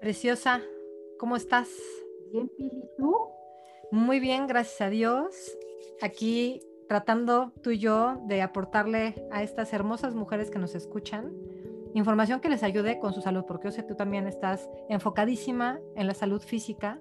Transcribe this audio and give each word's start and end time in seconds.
Preciosa, 0.00 0.62
¿cómo 1.18 1.36
estás? 1.36 1.68
Bien, 2.32 2.48
Pili, 2.56 2.88
¿tú? 2.96 3.14
Muy 3.90 4.18
bien, 4.18 4.46
gracias 4.46 4.80
a 4.80 4.88
Dios. 4.88 5.58
Aquí 6.00 6.62
tratando 6.88 7.52
tú 7.62 7.70
y 7.70 7.78
yo 7.78 8.16
de 8.24 8.40
aportarle 8.40 9.14
a 9.30 9.42
estas 9.42 9.74
hermosas 9.74 10.14
mujeres 10.14 10.50
que 10.50 10.58
nos 10.58 10.74
escuchan 10.74 11.30
información 11.92 12.40
que 12.40 12.48
les 12.48 12.62
ayude 12.62 12.98
con 12.98 13.12
su 13.12 13.20
salud, 13.20 13.44
porque 13.46 13.68
yo 13.68 13.72
sé 13.72 13.82
que 13.82 13.88
tú 13.88 13.94
también 13.94 14.26
estás 14.26 14.70
enfocadísima 14.88 15.80
en 15.96 16.06
la 16.06 16.14
salud 16.14 16.40
física 16.40 16.98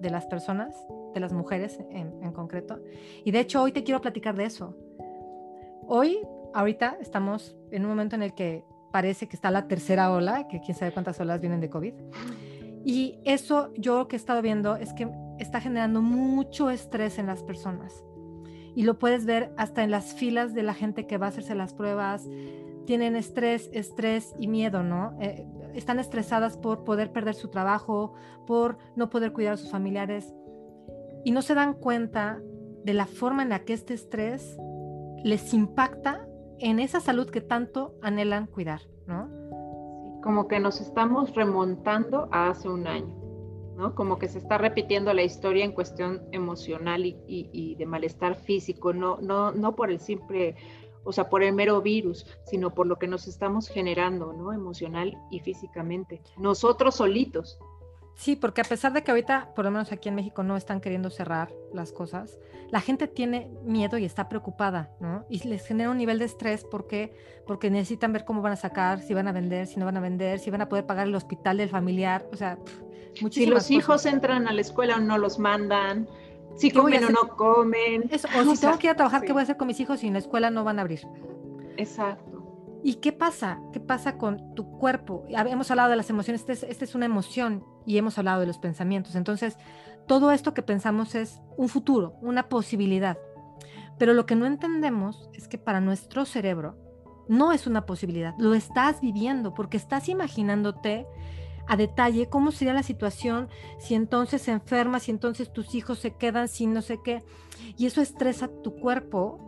de 0.00 0.10
las 0.10 0.26
personas, 0.26 0.74
de 1.14 1.20
las 1.20 1.32
mujeres 1.32 1.78
en, 1.90 2.24
en 2.24 2.32
concreto. 2.32 2.80
Y 3.24 3.30
de 3.30 3.38
hecho 3.38 3.62
hoy 3.62 3.70
te 3.70 3.84
quiero 3.84 4.00
platicar 4.00 4.34
de 4.34 4.46
eso. 4.46 4.74
Hoy, 5.86 6.18
ahorita, 6.54 6.96
estamos 7.00 7.56
en 7.70 7.84
un 7.84 7.90
momento 7.90 8.16
en 8.16 8.22
el 8.24 8.34
que 8.34 8.64
parece 8.96 9.28
que 9.28 9.36
está 9.36 9.50
la 9.50 9.68
tercera 9.68 10.10
ola, 10.10 10.48
que 10.48 10.58
quién 10.58 10.74
sabe 10.74 10.90
cuántas 10.90 11.20
olas 11.20 11.38
vienen 11.38 11.60
de 11.60 11.68
COVID. 11.68 11.92
Y 12.82 13.18
eso 13.26 13.70
yo 13.76 13.98
lo 13.98 14.08
que 14.08 14.16
he 14.16 14.18
estado 14.18 14.40
viendo 14.40 14.76
es 14.76 14.94
que 14.94 15.06
está 15.38 15.60
generando 15.60 16.00
mucho 16.00 16.70
estrés 16.70 17.18
en 17.18 17.26
las 17.26 17.42
personas. 17.42 17.92
Y 18.74 18.84
lo 18.84 18.98
puedes 18.98 19.26
ver 19.26 19.52
hasta 19.58 19.84
en 19.84 19.90
las 19.90 20.14
filas 20.14 20.54
de 20.54 20.62
la 20.62 20.72
gente 20.72 21.06
que 21.06 21.18
va 21.18 21.26
a 21.26 21.28
hacerse 21.28 21.54
las 21.54 21.74
pruebas. 21.74 22.26
Tienen 22.86 23.16
estrés, 23.16 23.68
estrés 23.74 24.34
y 24.38 24.48
miedo, 24.48 24.82
¿no? 24.82 25.14
Eh, 25.20 25.46
están 25.74 25.98
estresadas 25.98 26.56
por 26.56 26.84
poder 26.84 27.12
perder 27.12 27.34
su 27.34 27.48
trabajo, 27.48 28.14
por 28.46 28.78
no 28.96 29.10
poder 29.10 29.34
cuidar 29.34 29.52
a 29.52 29.56
sus 29.58 29.70
familiares. 29.70 30.32
Y 31.22 31.32
no 31.32 31.42
se 31.42 31.54
dan 31.54 31.74
cuenta 31.74 32.40
de 32.82 32.94
la 32.94 33.04
forma 33.04 33.42
en 33.42 33.50
la 33.50 33.58
que 33.58 33.74
este 33.74 33.92
estrés 33.92 34.56
les 35.22 35.52
impacta 35.52 36.26
en 36.58 36.78
esa 36.78 37.00
salud 37.00 37.30
que 37.30 37.40
tanto 37.40 37.94
anhelan 38.02 38.46
cuidar, 38.46 38.82
¿no? 39.06 39.46
como 40.26 40.48
que 40.48 40.58
nos 40.58 40.80
estamos 40.80 41.32
remontando 41.36 42.28
a 42.32 42.48
hace 42.48 42.68
un 42.68 42.88
año, 42.88 43.14
¿no? 43.76 43.94
Como 43.94 44.18
que 44.18 44.26
se 44.26 44.38
está 44.38 44.58
repitiendo 44.58 45.14
la 45.14 45.22
historia 45.22 45.64
en 45.64 45.70
cuestión 45.70 46.20
emocional 46.32 47.06
y, 47.06 47.16
y 47.28 47.76
de 47.76 47.86
malestar 47.86 48.34
físico, 48.34 48.92
no, 48.92 49.18
no, 49.20 49.52
no 49.52 49.76
por 49.76 49.88
el 49.88 50.00
simple, 50.00 50.56
o 51.04 51.12
sea, 51.12 51.28
por 51.28 51.44
el 51.44 51.54
mero 51.54 51.80
virus, 51.80 52.26
sino 52.44 52.74
por 52.74 52.88
lo 52.88 52.98
que 52.98 53.06
nos 53.06 53.28
estamos 53.28 53.68
generando, 53.68 54.32
¿no? 54.32 54.52
Emocional 54.52 55.16
y 55.30 55.38
físicamente, 55.38 56.20
nosotros 56.36 56.96
solitos. 56.96 57.56
Sí, 58.16 58.34
porque 58.34 58.62
a 58.62 58.64
pesar 58.64 58.94
de 58.94 59.02
que 59.02 59.10
ahorita, 59.10 59.52
por 59.54 59.66
lo 59.66 59.70
menos 59.70 59.92
aquí 59.92 60.08
en 60.08 60.14
México, 60.14 60.42
no 60.42 60.56
están 60.56 60.80
queriendo 60.80 61.10
cerrar 61.10 61.52
las 61.74 61.92
cosas, 61.92 62.38
la 62.70 62.80
gente 62.80 63.08
tiene 63.08 63.50
miedo 63.62 63.98
y 63.98 64.06
está 64.06 64.28
preocupada, 64.30 64.90
¿no? 65.00 65.26
Y 65.28 65.46
les 65.46 65.66
genera 65.66 65.90
un 65.90 65.98
nivel 65.98 66.18
de 66.18 66.24
estrés 66.24 66.64
porque, 66.64 67.14
porque 67.46 67.70
necesitan 67.70 68.14
ver 68.14 68.24
cómo 68.24 68.40
van 68.40 68.52
a 68.52 68.56
sacar, 68.56 69.02
si 69.02 69.12
van 69.12 69.28
a 69.28 69.32
vender, 69.32 69.66
si 69.66 69.78
no 69.78 69.84
van 69.84 69.98
a 69.98 70.00
vender, 70.00 70.38
si 70.38 70.50
van 70.50 70.62
a 70.62 70.68
poder 70.68 70.86
pagar 70.86 71.06
el 71.06 71.14
hospital 71.14 71.58
del 71.58 71.68
familiar, 71.68 72.26
o 72.32 72.36
sea, 72.36 72.58
muchísimas 73.20 73.34
Si 73.34 73.46
los 73.46 73.70
hijos 73.70 74.06
entran 74.06 74.48
a 74.48 74.52
la 74.52 74.62
escuela 74.62 74.96
o 74.96 75.00
no 75.00 75.18
los 75.18 75.38
mandan, 75.38 76.08
si 76.56 76.70
comen 76.70 77.04
o 77.04 77.10
no 77.10 77.28
comen. 77.36 78.08
Eso, 78.10 78.28
o, 78.38 78.54
si 78.54 78.60
tengo 78.62 78.78
que 78.78 78.86
ir 78.86 78.92
a 78.92 78.96
trabajar, 78.96 79.24
¿qué 79.24 79.32
voy 79.32 79.40
a 79.40 79.42
hacer 79.42 79.58
con 79.58 79.66
mis 79.66 79.78
hijos 79.78 80.00
si 80.00 80.06
en 80.06 80.14
la 80.14 80.20
escuela 80.20 80.48
no 80.50 80.64
van 80.64 80.78
a 80.78 80.82
abrir? 80.82 81.00
Exacto. 81.76 82.80
¿Y 82.82 82.94
qué 82.94 83.12
pasa? 83.12 83.60
¿Qué 83.74 83.80
pasa 83.80 84.16
con 84.16 84.54
tu 84.54 84.70
cuerpo? 84.78 85.24
Hemos 85.28 85.70
hablado 85.70 85.90
de 85.90 85.96
las 85.96 86.08
emociones, 86.08 86.40
esta 86.40 86.52
es, 86.52 86.62
este 86.62 86.86
es, 86.86 86.94
una 86.94 87.04
emoción 87.04 87.62
y 87.86 87.98
hemos 87.98 88.18
hablado 88.18 88.40
de 88.40 88.46
los 88.46 88.58
pensamientos. 88.58 89.14
Entonces, 89.14 89.56
todo 90.06 90.30
esto 90.32 90.54
que 90.54 90.62
pensamos 90.62 91.14
es 91.14 91.40
un 91.56 91.68
futuro, 91.68 92.14
una 92.20 92.48
posibilidad. 92.48 93.18
Pero 93.98 94.12
lo 94.12 94.26
que 94.26 94.36
no 94.36 94.46
entendemos 94.46 95.30
es 95.32 95.48
que 95.48 95.58
para 95.58 95.80
nuestro 95.80 96.24
cerebro 96.24 96.76
no 97.28 97.52
es 97.52 97.66
una 97.66 97.86
posibilidad, 97.86 98.34
lo 98.38 98.54
estás 98.54 99.00
viviendo 99.00 99.52
porque 99.52 99.76
estás 99.76 100.08
imaginándote 100.08 101.06
a 101.66 101.76
detalle 101.76 102.28
cómo 102.28 102.52
sería 102.52 102.74
la 102.74 102.84
situación 102.84 103.48
si 103.80 103.94
entonces 103.94 104.42
se 104.42 104.52
enferma, 104.52 105.00
si 105.00 105.10
entonces 105.10 105.52
tus 105.52 105.74
hijos 105.74 105.98
se 105.98 106.12
quedan 106.12 106.46
sin 106.46 106.72
no 106.72 106.82
sé 106.82 107.00
qué. 107.02 107.24
Y 107.76 107.86
eso 107.86 108.00
estresa 108.00 108.48
tu 108.62 108.76
cuerpo 108.76 109.40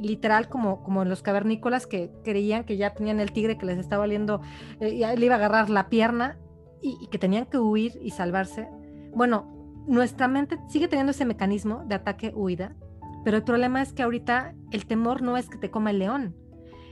literal 0.00 0.48
como, 0.48 0.82
como 0.82 1.04
los 1.04 1.22
cavernícolas 1.22 1.86
que 1.86 2.12
creían 2.24 2.64
que 2.64 2.76
ya 2.76 2.94
tenían 2.94 3.20
el 3.20 3.32
tigre 3.32 3.58
que 3.58 3.66
les 3.66 3.78
estaba 3.78 4.00
valiendo, 4.00 4.40
eh, 4.80 5.16
le 5.16 5.26
iba 5.26 5.34
a 5.34 5.38
agarrar 5.38 5.70
la 5.70 5.88
pierna 5.88 6.38
y, 6.84 7.06
que 7.08 7.18
tenían 7.18 7.46
que 7.46 7.58
huir 7.58 7.98
y 8.02 8.10
salvarse. 8.10 8.68
Bueno, 9.14 9.50
nuestra 9.86 10.28
mente 10.28 10.58
sigue 10.68 10.88
teniendo 10.88 11.12
ese 11.12 11.24
mecanismo 11.24 11.84
de 11.86 11.94
ataque-huida, 11.94 12.76
pero 13.24 13.38
el 13.38 13.44
problema 13.44 13.80
es 13.80 13.92
que 13.92 14.02
ahorita 14.02 14.54
el 14.70 14.86
temor 14.86 15.22
no 15.22 15.36
es 15.36 15.48
que 15.48 15.58
te 15.58 15.70
coma 15.70 15.90
el 15.90 15.98
león, 15.98 16.36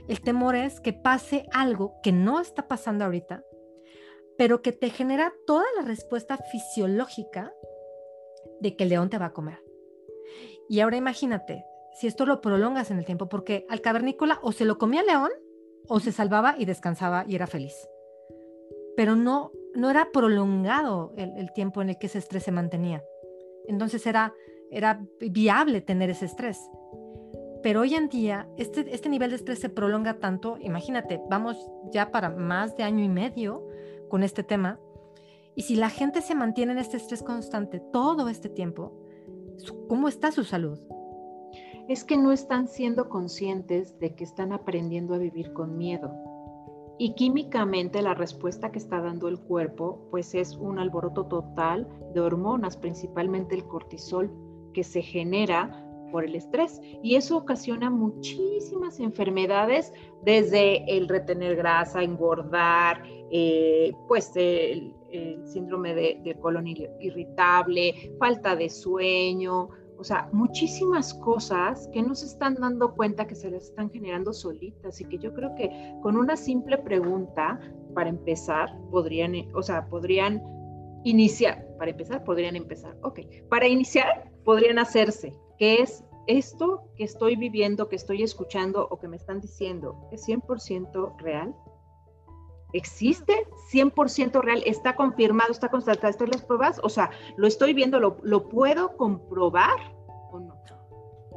el 0.07 0.19
temor 0.21 0.55
es 0.55 0.81
que 0.81 0.93
pase 0.93 1.45
algo 1.53 1.95
que 2.01 2.11
no 2.11 2.39
está 2.39 2.67
pasando 2.67 3.05
ahorita, 3.05 3.43
pero 4.37 4.61
que 4.61 4.71
te 4.71 4.89
genera 4.89 5.31
toda 5.45 5.65
la 5.77 5.83
respuesta 5.83 6.37
fisiológica 6.37 7.53
de 8.59 8.75
que 8.75 8.83
el 8.83 8.89
león 8.89 9.09
te 9.09 9.19
va 9.19 9.27
a 9.27 9.33
comer. 9.33 9.63
Y 10.67 10.79
ahora 10.79 10.97
imagínate, 10.97 11.63
si 11.93 12.07
esto 12.07 12.25
lo 12.25 12.41
prolongas 12.41 12.89
en 12.89 12.97
el 12.97 13.05
tiempo, 13.05 13.29
porque 13.29 13.65
al 13.69 13.81
cavernícola 13.81 14.39
o 14.41 14.51
se 14.51 14.65
lo 14.65 14.77
comía 14.77 15.01
el 15.01 15.07
león 15.07 15.29
o 15.87 15.99
se 15.99 16.11
salvaba 16.11 16.55
y 16.57 16.65
descansaba 16.65 17.25
y 17.27 17.35
era 17.35 17.47
feliz. 17.47 17.75
Pero 18.95 19.15
no, 19.15 19.51
no 19.75 19.89
era 19.89 20.09
prolongado 20.11 21.13
el, 21.17 21.51
tiempo 21.53 21.81
en 21.81 21.89
el 21.89 21.97
que 21.97 22.07
ese 22.07 22.19
estrés 22.19 22.43
se 22.43 22.51
mantenía. 22.51 23.03
Entonces 23.67 24.05
era, 24.05 24.33
viable 25.19 25.81
tener 25.81 26.09
ese 26.09 26.25
estrés. 26.25 26.59
Pero 27.61 27.81
hoy 27.81 27.95
en 27.95 28.09
día 28.09 28.47
este, 28.57 28.93
este 28.93 29.09
nivel 29.09 29.29
de 29.29 29.37
estrés 29.37 29.59
se 29.59 29.69
prolonga 29.69 30.15
tanto, 30.19 30.57
imagínate, 30.59 31.21
vamos 31.29 31.57
ya 31.91 32.11
para 32.11 32.29
más 32.29 32.75
de 32.75 32.83
año 32.83 33.03
y 33.03 33.09
medio 33.09 33.67
con 34.09 34.23
este 34.23 34.43
tema, 34.43 34.79
y 35.55 35.61
si 35.61 35.75
la 35.75 35.89
gente 35.89 36.21
se 36.21 36.35
mantiene 36.35 36.73
en 36.73 36.79
este 36.79 36.97
estrés 36.97 37.23
constante 37.23 37.79
todo 37.79 38.27
este 38.27 38.49
tiempo, 38.49 38.99
¿cómo 39.87 40.07
está 40.07 40.31
su 40.31 40.43
salud? 40.43 40.79
es 41.87 42.03
que 42.03 42.17
no 42.17 42.31
están 42.31 42.67
siendo 42.67 43.09
conscientes 43.09 43.99
de 43.99 44.15
que 44.15 44.23
están 44.23 44.53
aprendiendo 44.53 45.13
a 45.13 45.17
vivir 45.17 45.53
con 45.53 45.77
miedo. 45.77 46.13
Y 46.97 47.15
químicamente 47.15 48.01
la 48.01 48.13
respuesta 48.13 48.71
que 48.71 48.77
está 48.77 49.01
dando 49.01 49.27
el 49.27 49.39
cuerpo 49.39 50.07
pues 50.11 50.35
es 50.35 50.55
un 50.55 50.79
alboroto 50.79 51.25
total 51.25 51.87
de 52.13 52.21
hormonas, 52.21 52.77
principalmente 52.77 53.55
el 53.55 53.65
cortisol, 53.65 54.31
que 54.73 54.83
se 54.83 55.01
genera 55.01 55.79
por 56.11 56.23
el 56.23 56.35
estrés. 56.35 56.79
Y 57.01 57.15
eso 57.15 57.35
ocasiona 57.35 57.89
muchísimas 57.89 58.99
enfermedades, 58.99 59.91
desde 60.23 60.85
el 60.95 61.09
retener 61.09 61.55
grasa, 61.55 62.03
engordar, 62.03 63.03
eh, 63.31 63.91
pues 64.07 64.31
el, 64.35 64.93
síndrome 65.45 65.93
de, 65.93 66.21
de 66.23 66.39
colon 66.39 66.65
irritable, 66.67 68.15
falta 68.17 68.55
de 68.55 68.69
sueño, 68.69 69.69
o 70.03 70.05
sea, 70.05 70.27
muchísimas 70.33 71.13
cosas 71.13 71.89
que 71.93 72.03
no 72.03 72.13
se 72.13 72.25
están 72.25 72.55
dando 72.55 72.93
cuenta 72.93 73.25
que 73.25 73.35
se 73.35 73.49
las 73.49 73.69
están 73.69 73.89
generando 73.89 74.33
solitas 74.33 74.99
y 74.99 75.05
que 75.05 75.17
yo 75.17 75.33
creo 75.33 75.55
que 75.55 75.71
con 76.01 76.17
una 76.17 76.35
simple 76.35 76.77
pregunta, 76.77 77.57
para 77.95 78.09
empezar, 78.09 78.77
podrían, 78.91 79.33
o 79.55 79.63
sea, 79.63 79.87
podrían 79.87 80.43
iniciar, 81.05 81.65
para 81.77 81.91
empezar, 81.91 82.21
podrían 82.25 82.57
empezar, 82.57 82.97
ok, 83.01 83.21
para 83.47 83.65
iniciar, 83.65 84.29
podrían 84.43 84.77
hacerse, 84.77 85.31
¿qué 85.57 85.75
es 85.75 86.03
esto 86.27 86.83
que 86.97 87.05
estoy 87.05 87.37
viviendo, 87.37 87.87
que 87.87 87.95
estoy 87.95 88.23
escuchando 88.23 88.85
o 88.91 88.99
que 88.99 89.07
me 89.07 89.15
están 89.15 89.39
diciendo? 89.39 90.09
¿Es 90.11 90.27
100% 90.27 91.15
real? 91.19 91.55
Existe 92.73 93.47
100% 93.71 94.41
real, 94.41 94.61
está 94.65 94.95
confirmado, 94.95 95.51
está 95.51 95.69
constatado, 95.69 96.09
¿están 96.09 96.29
las 96.29 96.41
pruebas? 96.41 96.79
O 96.83 96.89
sea, 96.89 97.11
lo 97.37 97.47
estoy 97.47 97.73
viendo, 97.73 97.99
lo, 97.99 98.17
lo 98.23 98.49
puedo 98.49 98.97
comprobar 98.97 99.93
o 100.31 100.39
no. 100.39 100.63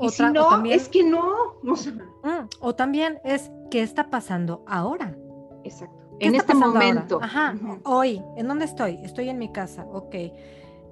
Y 0.01 0.11
si 0.11 0.23
no, 0.25 0.65
es 0.65 0.89
que 0.89 1.05
no. 1.05 1.57
Mm, 1.63 2.49
o 2.61 2.75
también 2.75 3.19
es, 3.25 3.51
¿qué 3.71 3.83
está 3.83 4.11
pasando 4.11 4.63
ahora? 4.67 5.17
Exacto. 5.65 5.97
En 6.21 6.35
este 6.35 6.55
momento. 6.55 7.19
Ajá. 7.23 7.55
Hoy, 7.85 8.23
¿en 8.37 8.49
dónde 8.49 8.65
estoy? 8.65 8.99
Estoy 9.03 9.29
en 9.29 9.39
mi 9.39 9.53
casa. 9.53 9.87
Ok. 9.87 10.15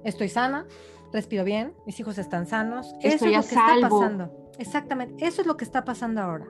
Estoy 0.03 0.29
sana, 0.29 0.67
respiro 1.11 1.43
bien, 1.43 1.73
mis 1.85 1.99
hijos 1.99 2.17
están 2.17 2.45
sanos. 2.45 2.93
Estoy 3.01 3.11
Eso 3.11 3.25
es 3.25 3.31
lo 3.31 3.41
que 3.41 3.47
está 3.47 3.89
pasando. 3.89 4.51
Exactamente. 4.57 5.25
Eso 5.25 5.41
es 5.41 5.47
lo 5.47 5.57
que 5.57 5.65
está 5.65 5.83
pasando 5.83 6.21
ahora. 6.21 6.47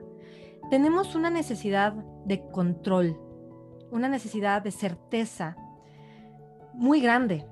Tenemos 0.70 1.14
una 1.14 1.30
necesidad 1.30 1.92
de 2.24 2.46
control 2.50 3.18
una 3.96 4.08
necesidad 4.08 4.62
de 4.62 4.70
certeza 4.70 5.56
muy 6.72 7.00
grande. 7.00 7.46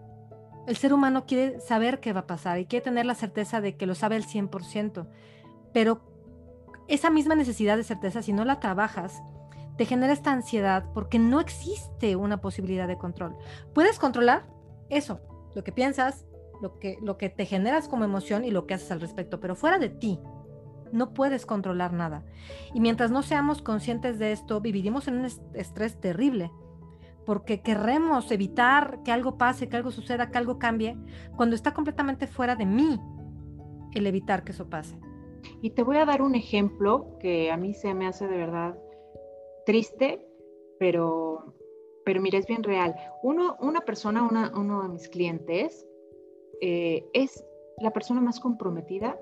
El 0.66 0.76
ser 0.76 0.92
humano 0.92 1.26
quiere 1.26 1.60
saber 1.60 2.00
qué 2.00 2.12
va 2.12 2.20
a 2.20 2.26
pasar 2.26 2.58
y 2.58 2.66
quiere 2.66 2.84
tener 2.84 3.06
la 3.06 3.14
certeza 3.14 3.60
de 3.60 3.76
que 3.76 3.86
lo 3.86 3.94
sabe 3.94 4.16
al 4.16 4.24
100%, 4.24 5.06
pero 5.72 6.00
esa 6.88 7.10
misma 7.10 7.34
necesidad 7.34 7.76
de 7.76 7.84
certeza, 7.84 8.22
si 8.22 8.32
no 8.32 8.44
la 8.44 8.60
trabajas, 8.60 9.22
te 9.76 9.86
genera 9.86 10.12
esta 10.12 10.32
ansiedad 10.32 10.84
porque 10.94 11.18
no 11.18 11.40
existe 11.40 12.16
una 12.16 12.40
posibilidad 12.40 12.86
de 12.86 12.98
control. 12.98 13.36
Puedes 13.72 13.98
controlar 13.98 14.46
eso, 14.88 15.20
lo 15.54 15.64
que 15.64 15.72
piensas, 15.72 16.26
lo 16.62 16.78
que, 16.78 16.98
lo 17.02 17.18
que 17.18 17.28
te 17.28 17.46
generas 17.46 17.88
como 17.88 18.04
emoción 18.04 18.44
y 18.44 18.50
lo 18.50 18.66
que 18.66 18.74
haces 18.74 18.90
al 18.90 19.00
respecto, 19.00 19.40
pero 19.40 19.56
fuera 19.56 19.78
de 19.78 19.88
ti, 19.88 20.20
no 20.94 21.12
puedes 21.12 21.44
controlar 21.44 21.92
nada. 21.92 22.24
Y 22.72 22.80
mientras 22.80 23.10
no 23.10 23.22
seamos 23.22 23.60
conscientes 23.60 24.18
de 24.18 24.32
esto, 24.32 24.60
viviremos 24.60 25.08
en 25.08 25.18
un 25.18 25.24
estrés 25.54 26.00
terrible, 26.00 26.50
porque 27.26 27.60
queremos 27.60 28.30
evitar 28.30 29.02
que 29.04 29.12
algo 29.12 29.36
pase, 29.36 29.68
que 29.68 29.76
algo 29.76 29.90
suceda, 29.90 30.30
que 30.30 30.38
algo 30.38 30.58
cambie, 30.58 30.96
cuando 31.36 31.56
está 31.56 31.74
completamente 31.74 32.26
fuera 32.26 32.56
de 32.56 32.66
mí 32.66 33.00
el 33.94 34.06
evitar 34.06 34.44
que 34.44 34.52
eso 34.52 34.70
pase. 34.70 34.98
Y 35.60 35.70
te 35.70 35.82
voy 35.82 35.96
a 35.98 36.04
dar 36.04 36.22
un 36.22 36.34
ejemplo 36.34 37.18
que 37.18 37.50
a 37.50 37.56
mí 37.56 37.74
se 37.74 37.92
me 37.92 38.06
hace 38.06 38.26
de 38.26 38.36
verdad 38.36 38.78
triste, 39.66 40.26
pero, 40.78 41.54
pero 42.04 42.20
mira, 42.20 42.38
es 42.38 42.46
bien 42.46 42.62
real. 42.62 42.94
Uno, 43.22 43.56
una 43.60 43.80
persona, 43.80 44.52
uno 44.54 44.82
de 44.82 44.88
mis 44.88 45.08
clientes, 45.08 45.86
eh, 46.60 47.04
es 47.12 47.44
la 47.78 47.92
persona 47.92 48.20
más 48.20 48.40
comprometida 48.40 49.18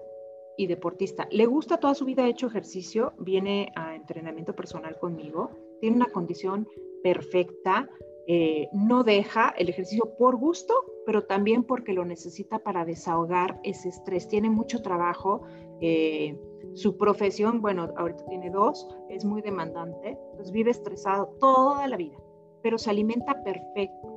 y 0.57 0.67
deportista. 0.67 1.27
Le 1.31 1.47
gusta 1.47 1.79
toda 1.79 1.95
su 1.95 2.05
vida, 2.05 2.25
ha 2.25 2.29
hecho 2.29 2.47
ejercicio, 2.47 3.13
viene 3.19 3.73
a 3.75 3.95
entrenamiento 3.95 4.55
personal 4.55 4.99
conmigo, 4.99 5.51
tiene 5.81 5.97
una 5.97 6.07
condición 6.07 6.69
perfecta, 7.03 7.89
eh, 8.27 8.69
no 8.73 9.03
deja 9.03 9.51
el 9.59 9.69
ejercicio 9.69 10.15
por 10.17 10.37
gusto, 10.37 10.75
pero 11.05 11.25
también 11.25 11.65
porque 11.65 11.93
lo 11.93 12.05
necesita 12.05 12.61
para 12.61 12.85
desahogar 12.85 13.59
ese 13.65 13.89
estrés. 13.89 14.29
Tiene 14.29 14.51
mucho 14.51 14.81
trabajo. 14.83 15.43
Eh, 15.81 16.39
su 16.75 16.97
profesión, 16.97 17.61
bueno, 17.61 17.93
ahorita 17.97 18.25
tiene 18.27 18.51
dos, 18.51 18.89
es 19.11 19.25
muy 19.25 19.43
demandante, 19.43 20.17
entonces 20.31 20.53
vive 20.53 20.71
estresado 20.71 21.37
toda 21.39 21.87
la 21.87 21.97
vida, 21.97 22.17
pero 22.63 22.79
se 22.79 22.89
alimenta 22.89 23.43
perfecto. 23.43 24.09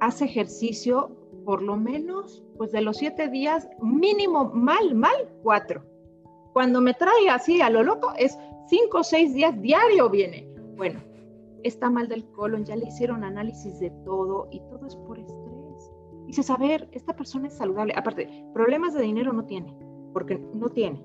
Hace 0.00 0.24
ejercicio 0.24 1.16
por 1.44 1.62
lo 1.62 1.76
menos, 1.76 2.42
pues 2.56 2.72
de 2.72 2.80
los 2.80 2.96
siete 2.96 3.28
días, 3.28 3.68
mínimo 3.80 4.46
mal, 4.46 4.94
mal, 4.94 5.30
cuatro. 5.42 5.82
Cuando 6.52 6.80
me 6.80 6.94
trae 6.94 7.28
así 7.30 7.60
a 7.60 7.70
lo 7.70 7.82
loco, 7.82 8.12
es 8.16 8.38
cinco 8.68 8.98
o 8.98 9.04
seis 9.04 9.34
días 9.34 9.60
diario 9.60 10.08
viene. 10.08 10.48
Bueno, 10.76 11.00
está 11.62 11.90
mal 11.90 12.08
del 12.08 12.24
colon, 12.32 12.64
ya 12.64 12.76
le 12.76 12.86
hicieron 12.86 13.24
análisis 13.24 13.78
de 13.80 13.90
todo 14.04 14.48
y 14.50 14.60
todo 14.60 14.86
es 14.86 14.96
por 14.96 15.18
estrés. 15.18 15.92
Dices, 16.26 16.48
a 16.50 16.56
ver, 16.56 16.88
esta 16.92 17.14
persona 17.14 17.48
es 17.48 17.54
saludable. 17.54 17.94
Aparte, 17.96 18.28
problemas 18.54 18.94
de 18.94 19.02
dinero 19.02 19.32
no 19.32 19.44
tiene, 19.44 19.76
porque 20.12 20.38
no 20.54 20.68
tiene. 20.68 21.02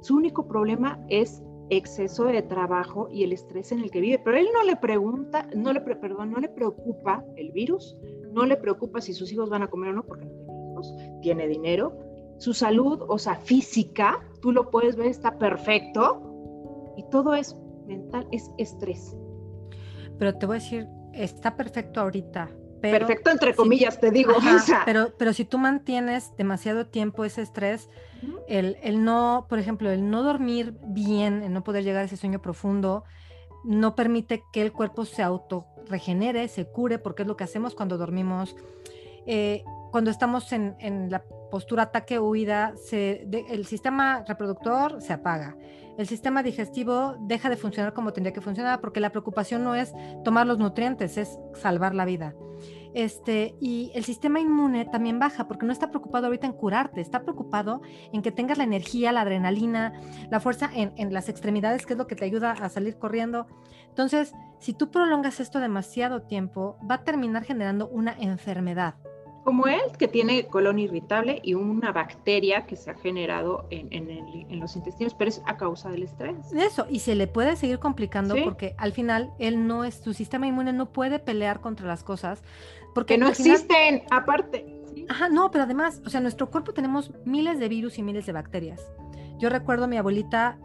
Su 0.00 0.16
único 0.16 0.46
problema 0.46 1.04
es 1.08 1.42
exceso 1.70 2.24
de 2.24 2.42
trabajo 2.42 3.08
y 3.10 3.24
el 3.24 3.32
estrés 3.32 3.72
en 3.72 3.80
el 3.80 3.90
que 3.90 4.00
vive, 4.00 4.20
pero 4.24 4.38
él 4.38 4.48
no 4.54 4.64
le 4.64 4.76
pregunta, 4.76 5.48
no 5.54 5.72
le, 5.72 5.80
perdón, 5.80 6.30
no 6.30 6.38
le 6.38 6.48
preocupa 6.48 7.24
el 7.36 7.52
virus, 7.52 7.96
no 8.32 8.46
le 8.46 8.56
preocupa 8.56 9.00
si 9.00 9.12
sus 9.12 9.32
hijos 9.32 9.50
van 9.50 9.62
a 9.62 9.68
comer 9.68 9.90
o 9.90 9.92
no, 9.94 10.02
porque 10.04 10.26
no 10.26 10.32
tiene 10.32 10.70
hijos, 10.72 10.94
tiene 11.22 11.48
dinero, 11.48 11.98
su 12.38 12.54
salud, 12.54 13.04
o 13.08 13.18
sea, 13.18 13.36
física, 13.36 14.20
tú 14.40 14.52
lo 14.52 14.70
puedes 14.70 14.96
ver, 14.96 15.08
está 15.08 15.38
perfecto, 15.38 16.94
y 16.96 17.04
todo 17.10 17.34
es 17.34 17.56
mental, 17.86 18.26
es 18.32 18.50
estrés. 18.58 19.16
Pero 20.18 20.36
te 20.36 20.46
voy 20.46 20.56
a 20.56 20.60
decir, 20.60 20.88
está 21.12 21.56
perfecto 21.56 22.00
ahorita. 22.00 22.50
perfecto 22.80 23.30
entre 23.30 23.54
comillas, 23.54 24.00
te 24.00 24.10
digo. 24.10 24.34
pero, 24.84 25.12
pero 25.18 25.32
si 25.32 25.44
tú 25.44 25.58
mantienes 25.58 26.34
demasiado 26.36 26.86
tiempo 26.86 27.24
ese 27.24 27.42
estrés, 27.42 27.88
el, 28.46 28.76
el, 28.82 29.04
no, 29.04 29.46
por 29.48 29.58
ejemplo, 29.58 29.90
el 29.90 30.10
no 30.10 30.22
dormir 30.22 30.76
bien, 30.82 31.42
el 31.42 31.52
no 31.52 31.64
poder 31.64 31.84
llegar 31.84 32.02
a 32.02 32.06
ese 32.06 32.16
sueño 32.16 32.40
profundo, 32.40 33.04
no 33.68 33.94
permite 33.94 34.42
que 34.52 34.62
el 34.62 34.72
cuerpo 34.72 35.04
se 35.04 35.22
auto 35.22 35.66
regenere, 35.86 36.48
se 36.48 36.66
cure, 36.66 36.98
porque 36.98 37.22
es 37.22 37.28
lo 37.28 37.36
que 37.36 37.44
hacemos 37.44 37.74
cuando 37.74 37.96
dormimos. 37.96 38.56
Eh, 39.26 39.62
cuando 39.92 40.10
estamos 40.10 40.52
en, 40.52 40.74
en, 40.80 41.10
la 41.10 41.22
postura 41.50 41.84
ataque-huida, 41.84 42.74
el 42.92 43.66
sistema 43.66 44.24
reproductor 44.26 45.00
se 45.00 45.12
apaga 45.12 45.56
el 45.98 46.06
sistema 46.06 46.44
digestivo 46.44 47.16
deja 47.18 47.50
de 47.50 47.56
funcionar 47.56 47.92
como 47.92 48.12
tendría 48.12 48.32
que 48.32 48.40
funcionar, 48.40 48.80
porque 48.80 49.00
la 49.00 49.10
preocupación 49.10 49.64
no 49.64 49.74
es 49.74 49.92
tomar 50.24 50.46
los 50.46 50.58
nutrientes, 50.58 51.18
es 51.18 51.40
salvar 51.54 51.92
la 51.92 52.04
vida. 52.04 52.34
Este, 52.94 53.54
y 53.60 53.90
el 53.94 54.04
sistema 54.04 54.40
inmune 54.40 54.84
también 54.84 55.18
baja 55.18 55.46
porque 55.46 55.66
no 55.66 55.72
está 55.72 55.90
preocupado 55.90 56.26
ahorita 56.26 56.46
en 56.46 56.52
curarte, 56.52 57.00
está 57.00 57.22
preocupado 57.22 57.82
en 58.12 58.22
que 58.22 58.32
tengas 58.32 58.58
la 58.58 58.64
energía, 58.64 59.12
la 59.12 59.22
adrenalina, 59.22 59.92
la 60.30 60.40
fuerza 60.40 60.70
en, 60.74 60.92
en 60.96 61.12
las 61.12 61.28
extremidades, 61.28 61.86
que 61.86 61.94
es 61.94 61.98
lo 61.98 62.06
que 62.06 62.16
te 62.16 62.24
ayuda 62.24 62.52
a 62.52 62.68
salir 62.68 62.98
corriendo. 62.98 63.46
Entonces, 63.88 64.32
si 64.58 64.72
tú 64.72 64.90
prolongas 64.90 65.40
esto 65.40 65.60
demasiado 65.60 66.22
tiempo, 66.22 66.78
va 66.88 66.96
a 66.96 67.04
terminar 67.04 67.44
generando 67.44 67.88
una 67.88 68.12
enfermedad 68.18 68.94
como 69.48 69.66
él, 69.66 69.80
que 69.96 70.08
tiene 70.08 70.46
colon 70.46 70.78
irritable 70.78 71.40
y 71.42 71.54
una 71.54 71.90
bacteria 71.90 72.66
que 72.66 72.76
se 72.76 72.90
ha 72.90 72.94
generado 72.94 73.66
en, 73.70 74.60
los 74.60 74.76
intestinos, 74.76 75.14
pero 75.14 75.30
es 75.30 75.40
a 75.46 75.56
causa 75.56 75.88
del 75.88 76.02
estrés. 76.02 76.52
Eso, 76.52 76.86
y 76.90 76.98
se 76.98 77.14
le 77.14 77.28
puede 77.28 77.56
seguir 77.56 77.78
complicando 77.78 78.36
porque 78.44 78.74
al 78.76 78.92
final 78.92 79.32
él 79.38 79.66
no 79.66 79.84
es, 79.84 79.94
su 79.94 80.12
sistema 80.12 80.46
inmune 80.46 80.74
no 80.74 80.92
puede 80.92 81.18
pelear 81.18 81.60
contra 81.60 81.86
las 81.86 82.04
cosas. 82.04 82.42
Porque 82.94 83.16
no 83.16 83.26
existen, 83.26 84.02
aparte. 84.10 84.66
Ajá, 85.08 85.30
no, 85.30 85.50
pero 85.50 85.64
además, 85.64 86.02
o 86.04 86.10
sea, 86.10 86.18
en 86.18 86.24
nuestro 86.24 86.50
cuerpo 86.50 86.74
tenemos 86.74 87.10
miles 87.24 87.58
de 87.58 87.70
virus 87.70 87.96
y 87.96 88.02
miles 88.02 88.26
de 88.26 88.32
bacterias. 88.32 88.82
Yo 89.38 89.48
recuerdo 89.48 89.84
a 89.84 89.88
mi 89.88 89.96
abuelita 89.96 90.58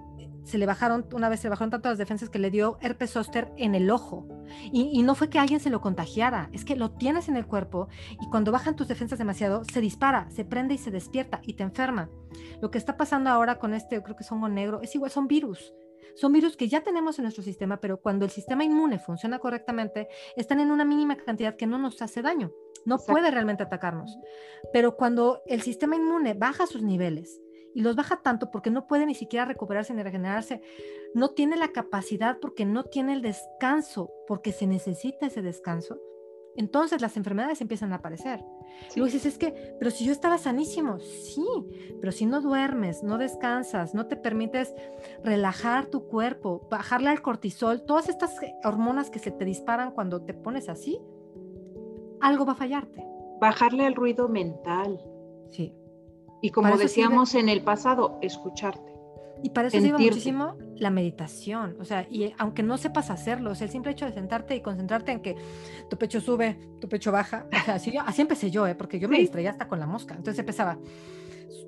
se 0.43 0.57
le 0.57 0.65
bajaron, 0.65 1.05
una 1.13 1.29
vez 1.29 1.39
se 1.39 1.47
le 1.47 1.51
bajaron 1.51 1.71
tanto 1.71 1.89
las 1.89 1.97
defensas 1.97 2.29
que 2.29 2.39
le 2.39 2.51
dio 2.51 2.77
herpes 2.81 3.11
zóster 3.11 3.51
en 3.57 3.75
el 3.75 3.89
ojo. 3.89 4.27
Y, 4.71 5.01
no 5.03 5.15
fue 5.15 5.29
que 5.29 5.39
alguien 5.39 5.59
se 5.59 5.69
lo 5.69 5.81
contagiara, 5.81 6.49
es 6.53 6.65
que 6.65 6.75
lo 6.75 6.91
tienes 6.91 7.27
en 7.27 7.35
el 7.35 7.45
cuerpo 7.45 7.87
y 8.21 8.29
cuando 8.29 8.51
bajan 8.51 8.75
tus 8.75 8.87
defensas 8.87 9.19
demasiado, 9.19 9.63
se 9.65 9.81
dispara, 9.81 10.29
se 10.29 10.45
prende 10.45 10.75
y 10.75 10.77
se 10.77 10.91
despierta 10.91 11.41
y 11.43 11.53
te 11.53 11.63
enferma. 11.63 12.09
Lo 12.61 12.71
que 12.71 12.77
está 12.77 12.97
pasando 12.97 13.29
ahora 13.29 13.59
con 13.59 13.73
este, 13.73 14.01
creo 14.01 14.15
que 14.15 14.23
es 14.23 14.31
hongo 14.31 14.49
negro, 14.49 14.81
es 14.81 14.93
igual, 14.95 15.11
son 15.11 15.27
virus. 15.27 15.73
Son 16.15 16.31
virus 16.31 16.55
que 16.55 16.69
ya 16.69 16.81
tenemos 16.81 17.17
en 17.17 17.23
nuestro 17.23 17.43
sistema, 17.43 17.77
pero 17.77 17.99
cuando 17.99 18.25
el 18.25 18.31
sistema 18.31 18.63
inmune 18.63 18.99
funciona 18.99 19.39
correctamente, 19.39 20.07
están 20.35 20.59
en 20.59 20.69
una 20.69 20.85
mínima 20.85 21.15
cantidad 21.15 21.55
que 21.55 21.65
no 21.65 21.79
nos 21.79 22.01
hace 22.01 22.21
daño, 22.21 22.51
no 22.85 22.99
puede 22.99 23.31
realmente 23.31 23.63
atacarnos. 23.63 24.15
Pero 24.71 24.95
cuando 24.95 25.41
el 25.47 25.61
sistema 25.61 25.95
inmune 25.95 26.35
baja 26.35 26.67
sus 26.67 26.83
niveles, 26.83 27.41
y 27.73 27.81
los 27.81 27.95
baja 27.95 28.21
tanto 28.21 28.51
porque 28.51 28.69
no 28.69 28.87
puede 28.87 29.05
ni 29.05 29.15
siquiera 29.15 29.45
recuperarse 29.45 29.93
ni 29.93 30.03
regenerarse. 30.03 30.61
No 31.13 31.29
tiene 31.29 31.57
la 31.57 31.69
capacidad 31.69 32.39
porque 32.39 32.65
no 32.65 32.83
tiene 32.83 33.13
el 33.13 33.21
descanso, 33.21 34.11
porque 34.27 34.51
se 34.51 34.67
necesita 34.67 35.27
ese 35.27 35.41
descanso. 35.41 35.99
Entonces 36.55 37.01
las 37.01 37.17
enfermedades 37.17 37.61
empiezan 37.61 37.93
a 37.93 37.95
aparecer. 37.95 38.43
Y 38.95 38.99
luego 38.99 39.11
dices, 39.11 39.25
es 39.25 39.37
que, 39.37 39.75
pero 39.79 39.89
si 39.89 40.05
yo 40.05 40.11
estaba 40.11 40.37
sanísimo, 40.37 40.99
sí, 40.99 41.45
pero 41.99 42.11
si 42.11 42.25
no 42.25 42.41
duermes, 42.41 43.03
no 43.03 43.17
descansas, 43.17 43.95
no 43.95 44.05
te 44.07 44.15
permites 44.15 44.73
relajar 45.23 45.87
tu 45.87 46.07
cuerpo, 46.07 46.67
bajarle 46.69 47.09
al 47.09 47.21
cortisol, 47.21 47.83
todas 47.85 48.07
estas 48.07 48.35
hormonas 48.63 49.09
que 49.09 49.19
se 49.19 49.31
te 49.31 49.45
disparan 49.45 49.91
cuando 49.91 50.21
te 50.21 50.33
pones 50.33 50.69
así, 50.69 50.99
algo 52.21 52.45
va 52.45 52.53
a 52.53 52.55
fallarte. 52.55 53.03
Bajarle 53.39 53.87
el 53.87 53.95
ruido 53.95 54.29
mental. 54.29 55.03
Sí. 55.49 55.75
Y 56.43 56.49
como 56.49 56.75
decíamos 56.75 57.35
en 57.35 57.47
el 57.47 57.61
pasado, 57.61 58.19
escucharte. 58.21 58.91
Y 59.43 59.51
para 59.51 59.69
eso 59.69 59.79
sirve 59.79 59.97
muchísimo 59.97 60.57
la 60.75 60.89
meditación. 60.89 61.77
O 61.79 61.85
sea, 61.85 62.05
y 62.09 62.33
aunque 62.37 62.63
no 62.63 62.77
sepas 62.77 63.09
hacerlo, 63.09 63.51
o 63.51 63.55
sea, 63.55 63.63
el 63.65 63.71
simple 63.71 63.93
hecho 63.93 64.05
de 64.05 64.11
sentarte 64.11 64.53
y 64.53 64.61
concentrarte 64.61 65.13
en 65.13 65.21
que 65.21 65.37
tu 65.89 65.97
pecho 65.97 66.19
sube, 66.19 66.59
tu 66.81 66.89
pecho 66.89 67.13
baja. 67.13 67.45
O 67.49 67.65
sea, 67.65 67.75
así, 67.75 67.93
así 67.97 68.21
empecé 68.21 68.51
yo, 68.51 68.67
¿eh? 68.67 68.75
porque 68.75 68.99
yo 68.99 69.07
me 69.07 69.19
distraía 69.19 69.51
hasta 69.51 69.69
con 69.69 69.79
la 69.79 69.87
mosca. 69.87 70.15
Entonces 70.15 70.37
empezaba, 70.37 70.77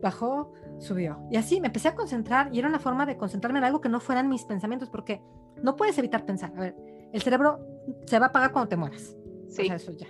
bajó, 0.03 0.51
subió. 0.79 1.20
Y 1.32 1.38
así 1.38 1.62
me 1.62 1.67
empecé 1.67 1.88
a 1.88 1.96
concentrar 1.96 2.53
y 2.53 2.60
era 2.60 2.67
una 2.67 2.79
forma 2.79 3.05
de 3.05 3.15
concentrarme 3.15 3.60
en 3.60 3.65
algo 3.65 3.79
que 3.79 3.88
no 3.88 4.01
fueran 4.01 4.27
mis 4.27 4.44
pensamientos, 4.44 4.89
porque 4.89 5.22
no 5.63 5.77
puedes 5.77 5.98
evitar 5.98 6.25
pensar. 6.25 6.51
A 6.58 6.60
ver, 6.60 6.75
el 7.13 7.22
cerebro 7.22 7.65
se 8.08 8.20
va 8.20 8.25
a 8.25 8.29
apagar 8.29 8.51
cuando 8.51 8.67
te 8.67 8.75
mueras. 8.75 9.15
Sí. 9.48 9.62
O 9.62 9.65
sea, 9.67 9.75
eso 9.77 9.94
ya. 9.94 10.08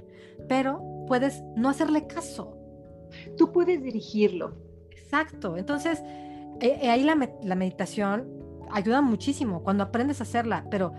Pero 0.49 0.81
puedes 1.05 1.43
no 1.55 1.69
hacerle 1.69 2.07
caso 2.07 2.54
tú 3.37 3.51
puedes 3.51 3.83
dirigirlo. 3.83 4.53
Exacto. 4.91 5.57
Entonces, 5.57 6.01
eh, 6.61 6.79
eh, 6.81 6.89
ahí 6.89 7.03
la, 7.03 7.15
meditación 7.55 8.27
ayuda 8.71 9.01
muchísimo 9.01 9.63
cuando 9.63 9.83
aprendes 9.83 10.19
a 10.21 10.23
hacerla, 10.23 10.65
pero 10.71 10.93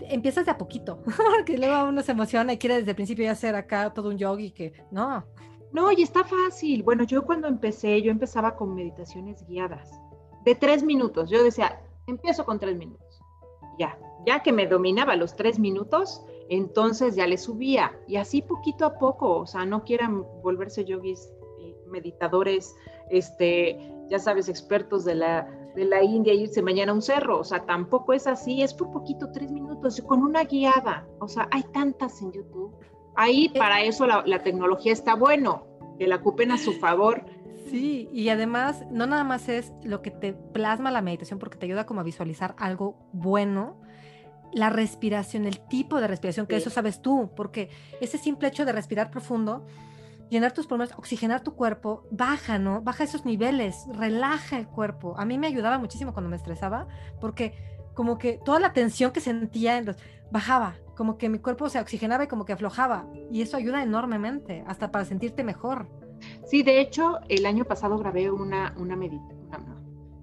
empiezas 0.00 0.44
de 0.44 0.50
a 0.50 0.58
poquito, 0.58 1.02
porque 1.36 1.58
luego 1.58 1.88
uno 1.88 2.02
se 2.02 2.12
emociona 2.12 2.52
y 2.52 2.58
quiere 2.58 2.76
desde 2.76 2.90
el 2.90 2.96
principio 2.96 3.24
ya 3.24 3.32
hacer 3.32 3.54
acá 3.54 3.92
todo 3.92 4.08
un 4.08 4.18
yogi 4.18 4.50
que 4.50 4.72
no. 4.90 5.24
No, 5.72 5.90
y 5.90 6.02
está 6.02 6.22
fácil. 6.24 6.82
Bueno, 6.82 7.04
yo 7.04 7.24
cuando 7.24 7.48
empecé, 7.48 8.02
yo 8.02 8.10
empezaba 8.10 8.56
con 8.56 8.74
meditaciones 8.74 9.46
guiadas 9.46 9.90
de 10.44 10.54
tres 10.54 10.82
minutos. 10.82 11.30
Yo 11.30 11.42
decía, 11.42 11.80
empiezo 12.06 12.44
con 12.44 12.58
tres 12.58 12.76
minutos. 12.76 13.20
Ya, 13.78 13.98
ya 14.26 14.42
que 14.42 14.52
me 14.52 14.66
dominaba 14.66 15.16
los 15.16 15.34
tres 15.34 15.58
minutos, 15.58 16.22
entonces 16.50 17.16
ya 17.16 17.26
le 17.26 17.38
subía. 17.38 17.92
Y 18.06 18.16
así 18.16 18.42
poquito 18.42 18.84
a 18.84 18.98
poco, 18.98 19.38
o 19.38 19.46
sea, 19.46 19.64
no 19.64 19.84
quieran 19.84 20.24
volverse 20.42 20.84
yogis 20.84 21.32
meditadores, 21.92 22.74
este, 23.10 23.78
ya 24.08 24.18
sabes, 24.18 24.48
expertos 24.48 25.04
de 25.04 25.14
la, 25.14 25.48
de 25.76 25.84
la 25.84 26.02
India, 26.02 26.34
irse 26.34 26.62
mañana 26.62 26.92
a 26.92 26.94
un 26.94 27.02
cerro, 27.02 27.38
o 27.38 27.44
sea, 27.44 27.64
tampoco 27.64 28.12
es 28.12 28.26
así, 28.26 28.62
es 28.62 28.74
por 28.74 28.90
poquito, 28.90 29.30
tres 29.32 29.52
minutos, 29.52 30.00
con 30.06 30.22
una 30.22 30.44
guiada, 30.44 31.06
o 31.20 31.28
sea, 31.28 31.48
hay 31.52 31.62
tantas 31.72 32.20
en 32.20 32.32
YouTube. 32.32 32.74
Ahí 33.14 33.48
para 33.50 33.82
eso 33.82 34.06
la, 34.06 34.24
la 34.26 34.42
tecnología 34.42 34.92
está 34.92 35.14
bueno, 35.14 35.66
que 35.98 36.06
la 36.06 36.16
ocupen 36.16 36.50
a 36.50 36.58
su 36.58 36.72
favor. 36.72 37.24
Sí, 37.70 38.08
y 38.12 38.28
además 38.30 38.84
no 38.90 39.06
nada 39.06 39.24
más 39.24 39.48
es 39.48 39.72
lo 39.84 40.02
que 40.02 40.10
te 40.10 40.32
plasma 40.32 40.90
la 40.90 41.00
meditación 41.00 41.38
porque 41.38 41.56
te 41.58 41.66
ayuda 41.66 41.86
como 41.86 42.00
a 42.00 42.04
visualizar 42.04 42.54
algo 42.58 42.96
bueno, 43.12 43.76
la 44.52 44.70
respiración, 44.70 45.46
el 45.46 45.60
tipo 45.60 46.00
de 46.00 46.06
respiración, 46.06 46.46
que 46.46 46.56
eso 46.56 46.70
sabes 46.70 47.00
tú, 47.00 47.30
porque 47.34 47.70
ese 48.00 48.18
simple 48.18 48.48
hecho 48.48 48.64
de 48.64 48.72
respirar 48.72 49.10
profundo, 49.10 49.64
llenar 50.32 50.52
tus 50.52 50.66
pulmones, 50.66 50.94
oxigenar 50.96 51.42
tu 51.42 51.54
cuerpo, 51.54 52.08
baja, 52.10 52.58
¿no? 52.58 52.80
Baja 52.80 53.04
esos 53.04 53.26
niveles, 53.26 53.84
relaja 53.92 54.58
el 54.58 54.66
cuerpo. 54.66 55.14
A 55.18 55.26
mí 55.26 55.36
me 55.38 55.46
ayudaba 55.46 55.78
muchísimo 55.78 56.14
cuando 56.14 56.30
me 56.30 56.36
estresaba, 56.36 56.88
porque 57.20 57.54
como 57.94 58.16
que 58.16 58.40
toda 58.42 58.58
la 58.58 58.72
tensión 58.72 59.12
que 59.12 59.20
sentía 59.20 59.76
en 59.76 59.94
bajaba, 60.30 60.76
como 60.96 61.18
que 61.18 61.28
mi 61.28 61.38
cuerpo 61.38 61.68
se 61.68 61.78
oxigenaba 61.78 62.24
y 62.24 62.28
como 62.28 62.46
que 62.46 62.54
aflojaba. 62.54 63.06
Y 63.30 63.42
eso 63.42 63.58
ayuda 63.58 63.82
enormemente, 63.82 64.64
hasta 64.66 64.90
para 64.90 65.04
sentirte 65.04 65.44
mejor. 65.44 65.86
Sí, 66.46 66.62
de 66.62 66.80
hecho, 66.80 67.18
el 67.28 67.44
año 67.44 67.66
pasado 67.66 67.98
grabé 67.98 68.30
una, 68.30 68.74
una 68.78 68.96
meditación, 68.96 69.50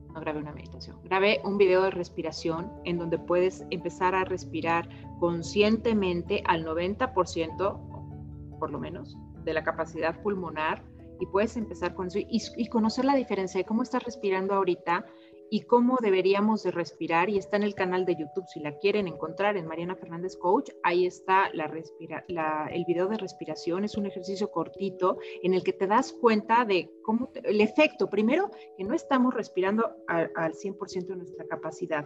no, 0.07 0.19
grabé 0.21 0.39
una 0.39 0.53
meditación, 0.53 0.97
grabé 1.03 1.39
un 1.43 1.57
video 1.59 1.83
de 1.83 1.91
respiración 1.91 2.71
en 2.83 2.97
donde 2.97 3.19
puedes 3.19 3.63
empezar 3.69 4.15
a 4.15 4.23
respirar 4.23 4.89
conscientemente 5.19 6.41
al 6.47 6.65
90%, 6.65 8.57
por 8.57 8.71
lo 8.71 8.79
menos, 8.79 9.17
de 9.43 9.53
la 9.53 9.63
capacidad 9.63 10.21
pulmonar 10.21 10.83
y 11.19 11.25
puedes 11.25 11.57
empezar 11.57 11.93
con 11.93 12.07
eso 12.07 12.19
y, 12.19 12.67
conocer 12.67 13.05
la 13.05 13.15
diferencia 13.15 13.59
de 13.59 13.65
cómo 13.65 13.83
estás 13.83 14.03
respirando 14.03 14.53
ahorita 14.53 15.05
y 15.51 15.61
cómo 15.61 15.97
deberíamos 16.01 16.63
de 16.63 16.71
respirar. 16.71 17.29
Y 17.29 17.37
está 17.37 17.57
en 17.57 17.63
el 17.63 17.75
canal 17.75 18.05
de 18.05 18.15
YouTube, 18.15 18.47
si 18.47 18.59
la 18.59 18.77
quieren 18.77 19.07
encontrar 19.07 19.57
en 19.57 19.67
Mariana 19.67 19.95
Fernández 19.95 20.37
Coach, 20.37 20.69
ahí 20.83 21.05
está 21.05 21.49
la 21.53 21.67
respira 21.67 22.23
el 22.71 22.85
video 22.85 23.07
de 23.07 23.17
respiración. 23.17 23.83
Es 23.83 23.97
un 23.97 24.05
ejercicio 24.05 24.49
cortito 24.51 25.17
en 25.43 25.53
el 25.53 25.63
que 25.63 25.73
te 25.73 25.87
das 25.87 26.13
cuenta 26.13 26.65
de 26.65 26.89
cómo 27.03 27.31
el 27.43 27.59
efecto, 27.61 28.09
primero, 28.09 28.51
que 28.77 28.83
no 28.83 28.93
estamos 28.93 29.33
respirando 29.33 29.95
al, 30.07 30.31
al 30.35 30.53
100% 30.53 31.07
de 31.07 31.15
nuestra 31.15 31.45
capacidad. 31.47 32.05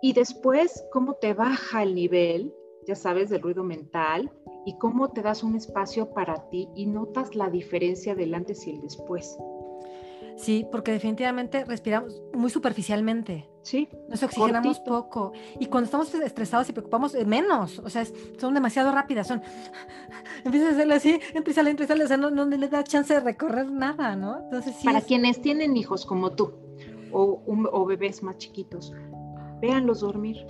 Y 0.00 0.12
después, 0.12 0.86
cómo 0.92 1.14
te 1.14 1.34
baja 1.34 1.82
el 1.82 1.94
nivel, 1.94 2.54
ya 2.86 2.94
sabes, 2.94 3.30
del 3.30 3.42
ruido 3.42 3.64
mental 3.64 4.30
y 4.64 4.78
cómo 4.78 5.10
te 5.10 5.22
das 5.22 5.42
un 5.42 5.56
espacio 5.56 6.10
para 6.10 6.48
ti 6.48 6.68
y 6.74 6.86
notas 6.86 7.34
la 7.34 7.50
diferencia 7.50 8.14
del 8.14 8.34
antes 8.34 8.66
y 8.66 8.70
el 8.70 8.80
después. 8.80 9.36
Sí, 10.36 10.66
porque 10.70 10.92
definitivamente 10.92 11.64
respiramos 11.64 12.22
muy 12.34 12.50
superficialmente. 12.50 13.48
Sí. 13.62 13.88
Nos 14.08 14.22
oxigenamos 14.22 14.80
poco. 14.80 15.32
Y 15.58 15.66
cuando 15.66 15.86
estamos 15.86 16.14
estresados 16.14 16.68
y 16.68 16.72
preocupamos, 16.72 17.14
eh, 17.14 17.24
menos. 17.24 17.78
O 17.78 17.88
sea, 17.88 18.04
son 18.38 18.52
demasiado 18.52 18.92
rápidas. 18.92 19.26
Son. 19.26 19.42
Empiezas 20.44 20.70
a 20.70 20.72
hacerlo 20.74 20.94
así, 20.94 21.18
empieza 21.34 21.62
a 21.62 21.68
entrar, 21.68 22.00
o 22.00 22.06
sea, 22.06 22.16
no, 22.18 22.44
le 22.44 22.68
da 22.68 22.84
chance 22.84 23.14
de 23.14 23.20
recorrer 23.20 23.70
nada, 23.70 24.14
¿no? 24.14 24.40
Entonces, 24.44 24.76
sí. 24.76 24.84
Para 24.84 25.00
quienes 25.00 25.40
tienen 25.40 25.76
hijos 25.76 26.04
como 26.04 26.32
tú 26.32 26.52
o, 27.12 27.42
o 27.46 27.86
bebés 27.86 28.22
más 28.22 28.36
chiquitos, 28.36 28.92
véanlos 29.60 30.00
dormir. 30.00 30.46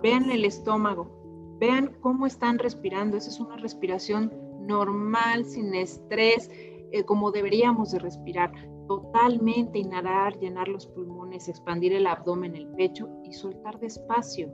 Vean 0.00 0.30
el 0.30 0.44
estómago. 0.44 1.17
Vean 1.58 1.96
cómo 2.00 2.26
están 2.26 2.58
respirando. 2.58 3.16
Esa 3.16 3.30
es 3.30 3.40
una 3.40 3.56
respiración 3.56 4.32
normal, 4.66 5.44
sin 5.44 5.74
estrés, 5.74 6.50
eh, 6.92 7.04
como 7.04 7.30
deberíamos 7.30 7.90
de 7.90 7.98
respirar 7.98 8.52
totalmente 8.86 9.78
inhalar, 9.78 10.38
llenar 10.38 10.68
los 10.68 10.86
pulmones, 10.86 11.48
expandir 11.48 11.92
el 11.92 12.06
abdomen, 12.06 12.56
el 12.56 12.66
pecho 12.68 13.08
y 13.24 13.32
soltar 13.32 13.78
despacio. 13.78 14.50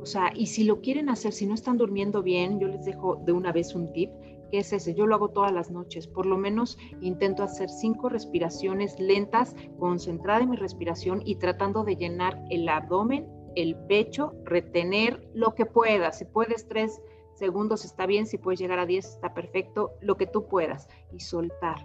O 0.00 0.06
sea, 0.06 0.32
y 0.34 0.46
si 0.46 0.64
lo 0.64 0.80
quieren 0.80 1.10
hacer, 1.10 1.32
si 1.32 1.46
no 1.46 1.54
están 1.54 1.76
durmiendo 1.76 2.22
bien, 2.22 2.58
yo 2.58 2.68
les 2.68 2.84
dejo 2.84 3.16
de 3.16 3.32
una 3.32 3.52
vez 3.52 3.74
un 3.74 3.92
tip, 3.92 4.10
que 4.50 4.58
es 4.58 4.72
ese, 4.72 4.94
yo 4.94 5.06
lo 5.06 5.14
hago 5.14 5.28
todas 5.28 5.52
las 5.52 5.70
noches, 5.70 6.06
por 6.06 6.26
lo 6.26 6.36
menos 6.36 6.78
intento 7.00 7.42
hacer 7.42 7.68
cinco 7.68 8.08
respiraciones 8.08 8.98
lentas, 8.98 9.54
concentrada 9.78 10.40
en 10.40 10.50
mi 10.50 10.56
respiración 10.56 11.22
y 11.24 11.36
tratando 11.36 11.84
de 11.84 11.96
llenar 11.96 12.42
el 12.50 12.68
abdomen, 12.68 13.28
el 13.56 13.76
pecho, 13.86 14.34
retener 14.44 15.28
lo 15.34 15.54
que 15.54 15.66
puedas, 15.66 16.18
si 16.18 16.24
puedes 16.24 16.68
tres 16.68 17.00
segundos 17.34 17.84
está 17.84 18.06
bien, 18.06 18.26
si 18.26 18.38
puedes 18.38 18.60
llegar 18.60 18.78
a 18.78 18.86
diez 18.86 19.06
está 19.06 19.32
perfecto, 19.34 19.92
lo 20.00 20.16
que 20.16 20.26
tú 20.26 20.46
puedas 20.46 20.88
y 21.12 21.20
soltar 21.20 21.78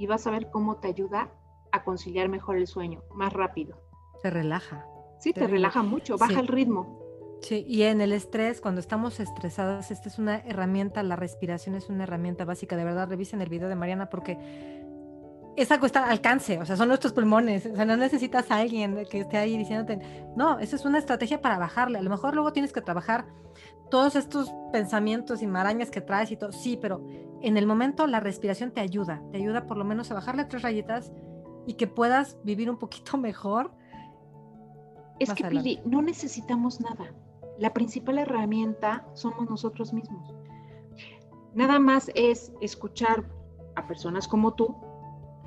y 0.00 0.06
vas 0.06 0.26
a 0.26 0.30
ver 0.30 0.50
cómo 0.50 0.78
te 0.78 0.88
ayuda 0.88 1.30
a 1.72 1.84
conciliar 1.84 2.30
mejor 2.30 2.56
el 2.56 2.66
sueño, 2.66 3.02
más 3.14 3.34
rápido. 3.34 3.76
Te 4.22 4.30
relaja. 4.30 4.86
Sí, 5.18 5.34
te, 5.34 5.46
relaja 5.46 5.82
mucho, 5.82 6.16
baja 6.16 6.40
el 6.40 6.48
ritmo. 6.48 6.98
Sí, 7.42 7.66
y 7.68 7.82
en 7.82 8.00
el 8.00 8.12
estrés, 8.12 8.62
cuando 8.62 8.80
estamos 8.80 9.20
estresadas, 9.20 9.90
esta 9.90 10.08
es 10.08 10.18
una 10.18 10.38
herramienta, 10.38 11.02
la 11.02 11.16
respiración 11.16 11.74
es 11.74 11.90
una 11.90 12.04
herramienta 12.04 12.46
básica. 12.46 12.76
De 12.76 12.84
verdad, 12.84 13.08
revisen 13.08 13.42
el 13.42 13.50
video 13.50 13.68
de 13.68 13.74
Mariana 13.74 14.08
porque 14.08 14.38
es 15.56 15.70
algo 15.70 15.86
está 15.86 16.04
al 16.04 16.10
alcance, 16.10 16.58
o 16.58 16.64
sea, 16.64 16.76
son 16.76 16.88
nuestros 16.88 17.12
pulmones, 17.12 17.66
o 17.66 17.74
sea, 17.74 17.84
no 17.84 17.96
necesitas 17.96 18.50
a 18.50 18.56
alguien 18.56 19.04
que 19.10 19.20
esté 19.20 19.36
ahí 19.36 19.56
diciéndote, 19.58 19.98
no, 20.36 20.58
esa 20.58 20.76
es 20.76 20.84
una 20.84 20.98
estrategia 20.98 21.40
para 21.40 21.58
bajarle. 21.58 21.98
A 21.98 22.02
lo 22.02 22.10
mejor 22.10 22.34
luego 22.34 22.52
tienes 22.52 22.72
que 22.72 22.80
trabajar 22.80 23.26
todos 23.90 24.16
estos 24.16 24.52
pensamientos 24.72 25.42
y 25.42 25.46
marañas 25.46 25.90
que 25.90 26.00
traes 26.00 26.30
y 26.30 26.36
todo, 26.36 26.52
sí, 26.52 26.78
pero 26.80 27.04
en 27.42 27.56
el 27.56 27.66
momento 27.66 28.06
la 28.06 28.20
respiración 28.20 28.70
te 28.70 28.80
ayuda, 28.80 29.22
te 29.32 29.38
ayuda 29.38 29.66
por 29.66 29.76
lo 29.76 29.84
menos 29.84 30.10
a 30.10 30.14
bajarle 30.14 30.44
tres 30.44 30.62
rayitas 30.62 31.12
y 31.66 31.74
que 31.74 31.86
puedas 31.86 32.38
vivir 32.44 32.70
un 32.70 32.78
poquito 32.78 33.16
mejor. 33.18 33.72
Es 35.18 35.34
que, 35.34 35.44
Pili, 35.44 35.80
no 35.84 36.00
necesitamos 36.00 36.80
nada. 36.80 37.12
La 37.58 37.74
principal 37.74 38.18
herramienta 38.18 39.04
somos 39.12 39.50
nosotros 39.50 39.92
mismos. 39.92 40.34
Nada 41.52 41.78
más 41.78 42.10
es 42.14 42.52
escuchar 42.62 43.24
a 43.74 43.86
personas 43.86 44.26
como 44.28 44.54
tú, 44.54 44.74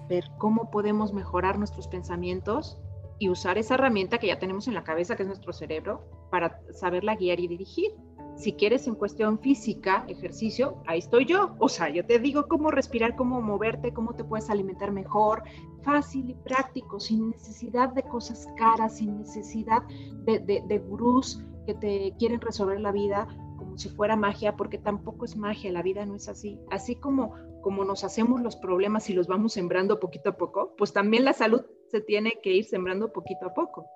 ver 0.08 0.26
cómo 0.38 0.70
podemos 0.70 1.14
mejorar 1.14 1.58
nuestros 1.58 1.88
pensamientos 1.88 2.80
y 3.20 3.30
usar 3.30 3.58
esa 3.58 3.76
herramienta 3.76 4.18
que 4.18 4.28
ya 4.28 4.40
tenemos 4.40 4.68
en 4.68 4.74
la 4.74 4.84
cabeza, 4.84 5.16
que 5.16 5.24
es 5.24 5.28
nuestro 5.28 5.54
cerebro, 5.54 6.02
para 6.30 6.60
saberla 6.72 7.16
guiar 7.16 7.40
y 7.40 7.48
dirigir. 7.48 7.92
Si 8.36 8.54
quieres 8.54 8.88
en 8.88 8.96
cuestión 8.96 9.40
física, 9.40 10.06
ejercicio, 10.08 10.82
ahí 10.88 11.00
estoy 11.00 11.26
yo. 11.26 11.56
O 11.60 11.70
sea, 11.70 11.90
yo 11.90 12.06
te 12.06 12.18
digo 12.18 12.48
cómo 12.48 12.72
respirar, 12.72 13.16
cómo 13.16 13.42
moverte, 13.42 13.94
cómo 13.94 14.14
te 14.16 14.24
puedes 14.24 14.50
alimentar 14.50 14.92
mejor, 14.92 15.44
fácil 15.84 16.32
y 16.32 16.34
práctico, 16.34 17.00
sin 17.00 17.30
necesidad 17.30 17.94
de 17.94 18.04
cosas 18.04 18.48
caras, 18.58 18.98
sin 18.98 19.20
necesidad 19.20 19.84
de, 20.26 20.40
de, 20.40 20.80
gurús 20.80 21.44
que 21.68 21.76
te 21.76 22.16
quieren 22.18 22.42
resolver 22.42 22.82
la 22.82 22.92
vida 22.92 23.28
como 23.58 23.78
si 23.78 23.90
fuera 23.90 24.16
magia, 24.16 24.56
porque 24.56 24.80
tampoco 24.80 25.26
es 25.26 25.38
magia, 25.38 25.72
la 25.72 25.84
vida 25.84 26.06
no 26.06 26.16
es 26.16 26.28
así. 26.28 26.60
Así 26.72 26.96
como, 26.96 27.36
como 27.64 27.86
nos 27.86 28.04
hacemos 28.04 28.42
los 28.42 28.56
problemas 28.58 29.10
y 29.10 29.14
los 29.14 29.28
vamos 29.28 29.54
sembrando 29.54 30.00
poquito 30.00 30.30
a 30.30 30.38
poco, 30.38 30.76
pues 30.78 30.94
también 30.94 31.26
la 31.26 31.34
salud 31.34 31.64
se 31.90 32.02
tiene 32.02 32.34
que 32.44 32.52
ir 32.52 32.66
sembrando 32.66 33.12
poquito 33.12 33.48
a 33.48 33.54
poco. 33.54 33.88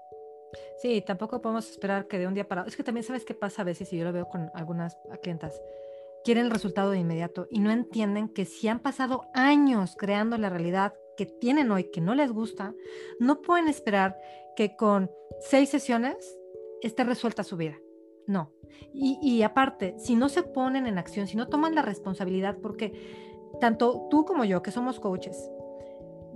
Sí, 0.81 1.03
tampoco 1.05 1.41
podemos 1.41 1.69
esperar 1.69 2.07
que 2.07 2.17
de 2.17 2.27
un 2.27 2.33
día 2.33 2.47
para... 2.47 2.63
Es 2.63 2.77
que 2.77 2.83
también 2.83 3.03
sabes 3.03 3.25
qué 3.25 3.33
pasa 3.33 3.61
a 3.61 3.65
veces, 3.65 3.91
y 3.91 3.97
yo 3.97 4.05
lo 4.05 4.13
veo 4.13 4.29
con 4.29 4.49
algunas 4.53 4.97
clientas, 5.21 5.61
quieren 6.23 6.45
el 6.45 6.51
resultado 6.51 6.91
de 6.91 6.99
inmediato 6.99 7.47
y 7.51 7.59
no 7.59 7.69
entienden 7.69 8.29
que 8.29 8.45
si 8.45 8.69
han 8.69 8.79
pasado 8.79 9.25
años 9.33 9.95
creando 9.97 10.37
la 10.37 10.49
realidad 10.49 10.93
que 11.17 11.25
tienen 11.25 11.69
hoy, 11.69 11.91
que 11.91 12.01
no 12.01 12.15
les 12.15 12.31
gusta, 12.31 12.73
no 13.19 13.41
pueden 13.41 13.67
esperar 13.67 14.17
que 14.55 14.77
con 14.77 15.11
seis 15.41 15.69
sesiones 15.69 16.39
esté 16.81 17.03
resuelta 17.03 17.43
su 17.43 17.57
vida. 17.57 17.75
No. 18.27 18.53
Y, 18.93 19.19
y 19.21 19.43
aparte, 19.43 19.95
si 19.97 20.15
no 20.15 20.29
se 20.29 20.43
ponen 20.43 20.85
en 20.85 20.97
acción, 20.97 21.27
si 21.27 21.35
no 21.35 21.47
toman 21.47 21.75
la 21.75 21.81
responsabilidad, 21.81 22.57
porque 22.61 23.26
tanto 23.59 24.07
tú 24.09 24.25
como 24.25 24.45
yo, 24.45 24.61
que 24.61 24.71
somos 24.71 24.99
coaches, 24.99 25.49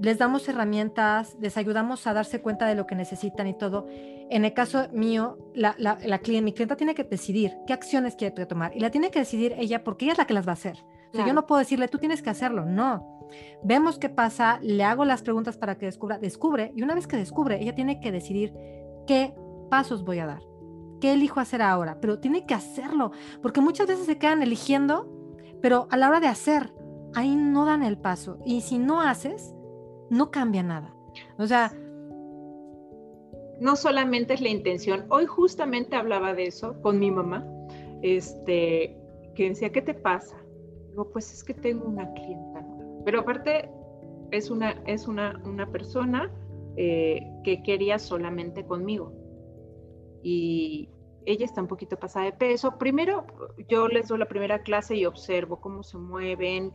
les 0.01 0.17
damos 0.17 0.47
herramientas, 0.49 1.37
les 1.39 1.57
ayudamos 1.57 2.07
a 2.07 2.13
darse 2.13 2.41
cuenta 2.41 2.65
de 2.67 2.75
lo 2.75 2.87
que 2.87 2.95
necesitan 2.95 3.47
y 3.47 3.53
todo. 3.53 3.85
En 4.31 4.45
el 4.45 4.53
caso 4.53 4.87
mío, 4.91 5.37
la, 5.53 5.75
la, 5.77 6.19
cliente, 6.19 6.45
mi 6.45 6.53
clienta 6.53 6.75
tiene 6.75 6.95
que 6.95 7.03
decidir 7.03 7.55
qué 7.67 7.73
acciones 7.73 8.15
quiere 8.15 8.45
tomar 8.45 8.75
y 8.75 8.79
la 8.79 8.89
tiene 8.89 9.11
que 9.11 9.19
decidir 9.19 9.53
ella 9.57 9.83
porque 9.83 10.05
ella 10.05 10.13
es 10.13 10.17
la 10.17 10.25
que 10.25 10.33
las 10.33 10.47
va 10.47 10.51
a 10.51 10.53
hacer. 10.53 10.83
yo 11.13 11.33
no 11.33 11.45
puedo 11.45 11.59
decirle, 11.59 11.87
tú 11.87 11.99
tienes 11.99 12.21
que 12.21 12.31
hacerlo, 12.31 12.65
no. 12.65 13.19
Vemos 13.63 13.99
qué 13.99 14.09
pasa, 14.09 14.59
le 14.61 14.83
hago 14.83 15.05
las 15.05 15.21
preguntas 15.21 15.57
para 15.57 15.77
que 15.77 15.85
descubra, 15.85 16.17
descubre 16.17 16.71
y 16.75 16.81
una 16.81 16.95
vez 16.95 17.07
que 17.07 17.17
descubre, 17.17 17.61
ella 17.61 17.75
tiene 17.75 17.99
que 17.99 18.11
decidir 18.11 18.53
qué 19.05 19.35
pasos 19.69 20.03
voy 20.03 20.19
a 20.19 20.25
dar, 20.25 20.41
qué 20.99 21.13
elijo 21.13 21.39
hacer 21.39 21.61
ahora, 21.61 21.99
pero 22.01 22.19
tiene 22.19 22.45
que 22.45 22.53
hacerlo, 22.53 23.11
porque 23.41 23.61
muchas 23.61 23.87
veces 23.87 24.05
se 24.05 24.17
quedan 24.17 24.41
eligiendo, 24.41 25.07
pero 25.61 25.87
a 25.91 25.97
la 25.97 26.09
hora 26.09 26.19
de 26.19 26.27
hacer, 26.27 26.73
ahí 27.15 27.35
no 27.35 27.65
dan 27.65 27.83
el 27.83 27.97
paso. 27.97 28.39
Y 28.45 28.61
si 28.61 28.77
no 28.77 29.01
haces, 29.01 29.53
no 30.09 30.31
cambia 30.31 30.63
nada. 30.63 30.93
O 31.37 31.47
sea... 31.47 31.71
No 33.59 33.75
solamente 33.75 34.33
es 34.33 34.41
la 34.41 34.49
intención. 34.49 35.05
Hoy 35.09 35.27
justamente 35.27 35.95
hablaba 35.95 36.33
de 36.33 36.47
eso 36.47 36.81
con 36.81 36.97
mi 36.97 37.11
mamá, 37.11 37.45
este, 38.01 38.97
que 39.35 39.49
decía, 39.49 39.71
¿qué 39.71 39.83
te 39.83 39.93
pasa? 39.93 40.35
Digo, 40.89 41.11
pues 41.11 41.31
es 41.31 41.43
que 41.43 41.53
tengo 41.53 41.85
una 41.85 42.11
clienta 42.13 42.65
Pero 43.05 43.19
aparte 43.19 43.69
es 44.31 44.49
una, 44.49 44.71
es 44.87 45.07
una, 45.07 45.39
una 45.45 45.71
persona 45.71 46.31
eh, 46.75 47.21
que 47.43 47.61
quería 47.61 47.99
solamente 47.99 48.65
conmigo. 48.65 49.13
Y 50.23 50.89
ella 51.25 51.45
está 51.45 51.61
un 51.61 51.67
poquito 51.67 51.97
pasada 51.97 52.25
de 52.25 52.33
peso. 52.33 52.77
Primero, 52.77 53.25
yo 53.67 53.87
les 53.87 54.07
doy 54.07 54.17
la 54.17 54.27
primera 54.27 54.63
clase 54.63 54.95
y 54.95 55.05
observo 55.05 55.59
cómo 55.59 55.83
se 55.83 55.97
mueven, 55.97 56.73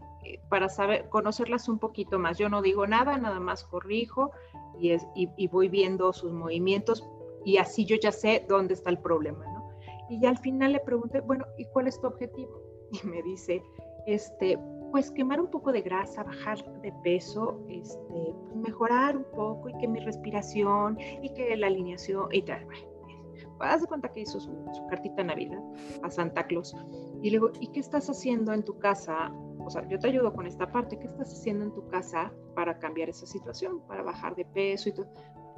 para 0.48 0.68
saber, 0.68 1.08
conocerlas 1.08 1.68
un 1.68 1.78
poquito 1.78 2.18
más. 2.18 2.38
Yo 2.38 2.48
no 2.48 2.62
digo 2.62 2.86
nada, 2.86 3.16
nada 3.18 3.40
más 3.40 3.64
corrijo 3.64 4.32
y, 4.78 4.90
es, 4.90 5.06
y, 5.14 5.48
voy 5.48 5.68
viendo 5.68 6.12
sus 6.12 6.32
movimientos 6.32 7.04
y 7.44 7.58
así 7.58 7.84
yo 7.84 7.96
ya 7.96 8.12
sé 8.12 8.44
dónde 8.48 8.74
está 8.74 8.90
el 8.90 8.98
problema, 8.98 9.44
¿no? 9.46 9.70
Y 10.08 10.24
al 10.26 10.38
final 10.38 10.72
le 10.72 10.80
pregunté, 10.80 11.20
bueno, 11.20 11.46
¿y 11.58 11.64
cuál 11.66 11.88
es 11.88 12.00
tu 12.00 12.06
objetivo? 12.06 12.62
Y 13.02 13.06
me 13.08 13.20
dice, 13.22 13.62
este, 14.06 14.56
pues 14.92 15.10
quemar 15.10 15.40
un 15.40 15.48
poco 15.48 15.72
de 15.72 15.82
grasa, 15.82 16.22
bajar 16.22 16.64
de 16.82 16.92
peso, 17.02 17.60
este, 17.68 18.32
pues 18.44 18.54
mejorar 18.54 19.16
un 19.16 19.26
poco 19.34 19.68
y 19.68 19.76
que 19.78 19.88
mi 19.88 19.98
respiración 20.00 20.96
y 21.22 21.30
que 21.34 21.56
la 21.56 21.66
alineación 21.66 22.28
y 22.32 22.42
tal. 22.42 22.64
Pues, 22.66 23.70
haz 23.70 23.80
de 23.82 23.88
cuenta 23.88 24.12
que 24.12 24.20
hizo 24.20 24.38
su, 24.38 24.50
su, 24.72 24.86
cartita 24.86 25.24
Navidad 25.24 25.60
a 26.02 26.10
Santa 26.10 26.46
Claus. 26.46 26.74
Y 27.22 27.30
le 27.30 27.38
digo, 27.38 27.50
¿y 27.60 27.68
qué 27.68 27.80
estás 27.80 28.08
haciendo 28.08 28.52
en 28.52 28.62
tu 28.62 28.78
casa? 28.78 29.32
O 29.66 29.70
sea, 29.70 29.86
yo 29.88 29.98
te 29.98 30.08
ayudo 30.08 30.32
con 30.32 30.46
esta 30.46 30.70
parte. 30.70 30.98
¿Qué 30.98 31.06
estás 31.06 31.32
haciendo 31.32 31.64
en 31.64 31.74
tu 31.74 31.86
casa 31.88 32.32
para 32.54 32.78
cambiar 32.78 33.08
esa 33.08 33.26
situación, 33.26 33.80
para 33.88 34.02
bajar 34.02 34.36
de 34.36 34.44
peso 34.44 34.88
y 34.88 34.92
todo? 34.92 35.08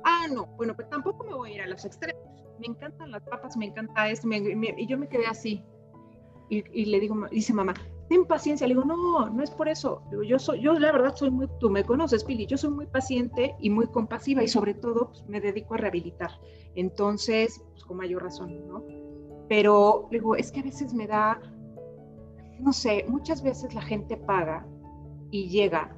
Ah, 0.04 0.26
no, 0.32 0.46
bueno, 0.56 0.74
pues 0.74 0.88
tampoco 0.88 1.24
me 1.24 1.34
voy 1.34 1.52
a 1.52 1.54
ir 1.56 1.62
a 1.62 1.66
los 1.66 1.84
extremos. 1.84 2.22
Me 2.58 2.66
encantan 2.66 3.10
las 3.10 3.22
papas, 3.24 3.56
me 3.56 3.66
encanta 3.66 4.08
esto. 4.08 4.28
y 4.30 4.86
yo 4.86 4.98
me 4.98 5.08
quedé 5.08 5.26
así. 5.26 5.62
Y, 6.50 6.64
y, 6.72 6.86
le 6.86 7.00
digo, 7.00 7.14
dice 7.30 7.52
mamá, 7.52 7.74
ten 8.08 8.24
paciencia. 8.24 8.66
Le 8.66 8.74
digo, 8.74 8.86
no, 8.86 9.28
no 9.28 9.42
es 9.42 9.50
por 9.50 9.68
eso. 9.68 10.02
yo, 10.26 10.38
soy, 10.38 10.60
yo 10.60 10.78
la 10.78 10.92
verdad 10.92 11.14
soy 11.14 11.30
muy, 11.30 11.48
tú 11.60 11.70
me 11.70 11.84
conoces, 11.84 12.24
Pili, 12.24 12.46
yo 12.46 12.56
soy 12.56 12.70
muy 12.70 12.86
paciente 12.86 13.54
y 13.60 13.70
muy 13.70 13.86
compasiva 13.88 14.42
y 14.42 14.48
sobre 14.48 14.74
todo 14.74 15.10
pues, 15.10 15.26
me 15.28 15.40
dedico 15.40 15.74
a 15.74 15.78
rehabilitar. 15.78 16.30
Entonces, 16.74 17.62
pues 17.72 17.84
con 17.84 17.98
mayor 17.98 18.22
razón, 18.22 18.66
¿no? 18.66 18.84
Pero 19.48 20.08
le 20.10 20.18
digo, 20.18 20.36
es 20.36 20.52
que 20.52 20.60
a 20.60 20.62
veces 20.62 20.92
me 20.92 21.06
da, 21.06 21.40
no 22.60 22.72
sé, 22.72 23.04
muchas 23.08 23.42
veces 23.42 23.74
la 23.74 23.82
gente 23.82 24.16
paga 24.16 24.66
y 25.30 25.48
llega 25.48 25.94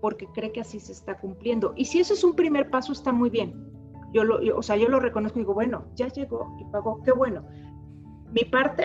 porque 0.00 0.26
cree 0.26 0.52
que 0.52 0.60
así 0.60 0.80
se 0.80 0.92
está 0.92 1.18
cumpliendo. 1.18 1.72
Y 1.76 1.84
si 1.84 2.00
eso 2.00 2.14
es 2.14 2.24
un 2.24 2.34
primer 2.34 2.70
paso, 2.70 2.92
está 2.92 3.12
muy 3.12 3.30
bien. 3.30 3.70
Yo 4.12 4.24
lo, 4.24 4.58
o 4.58 4.62
sea, 4.62 4.76
yo 4.76 4.88
lo 4.88 5.00
reconozco 5.00 5.38
y 5.38 5.42
digo, 5.42 5.54
bueno, 5.54 5.86
ya 5.94 6.08
llegó 6.08 6.56
y 6.60 6.64
pagó, 6.64 7.00
qué 7.02 7.12
bueno. 7.12 7.46
Mi 8.32 8.44
parte, 8.44 8.84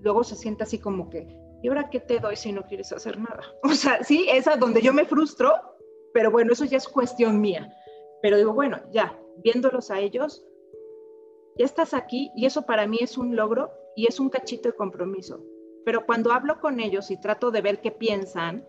luego 0.00 0.22
se 0.22 0.36
siente 0.36 0.62
así 0.62 0.78
como 0.78 1.10
que, 1.10 1.26
¿y 1.62 1.68
ahora 1.68 1.90
qué 1.90 2.00
te 2.00 2.20
doy 2.20 2.36
si 2.36 2.52
no 2.52 2.62
quieres 2.62 2.92
hacer 2.92 3.18
nada? 3.18 3.42
O 3.64 3.70
sea, 3.70 4.04
sí, 4.04 4.26
esa 4.30 4.56
donde 4.56 4.80
yo 4.80 4.94
me 4.94 5.04
frustro, 5.04 5.52
pero 6.14 6.30
bueno, 6.30 6.52
eso 6.52 6.64
ya 6.64 6.76
es 6.76 6.88
cuestión 6.88 7.40
mía. 7.40 7.74
Pero 8.22 8.36
digo, 8.36 8.54
bueno, 8.54 8.78
ya, 8.92 9.18
viéndolos 9.42 9.90
a 9.90 9.98
ellos, 9.98 10.46
ya 11.58 11.64
estás 11.64 11.94
aquí 11.94 12.30
y 12.36 12.46
eso 12.46 12.62
para 12.62 12.86
mí 12.86 12.98
es 13.00 13.18
un 13.18 13.34
logro 13.34 13.70
y 13.96 14.06
es 14.06 14.20
un 14.20 14.30
cachito 14.30 14.68
de 14.68 14.76
compromiso. 14.76 15.42
Pero 15.88 16.04
cuando 16.04 16.32
hablo 16.32 16.60
con 16.60 16.80
ellos 16.80 17.10
y 17.10 17.16
trato 17.16 17.50
de 17.50 17.62
ver 17.62 17.80
qué 17.80 17.90
piensan, 17.90 18.62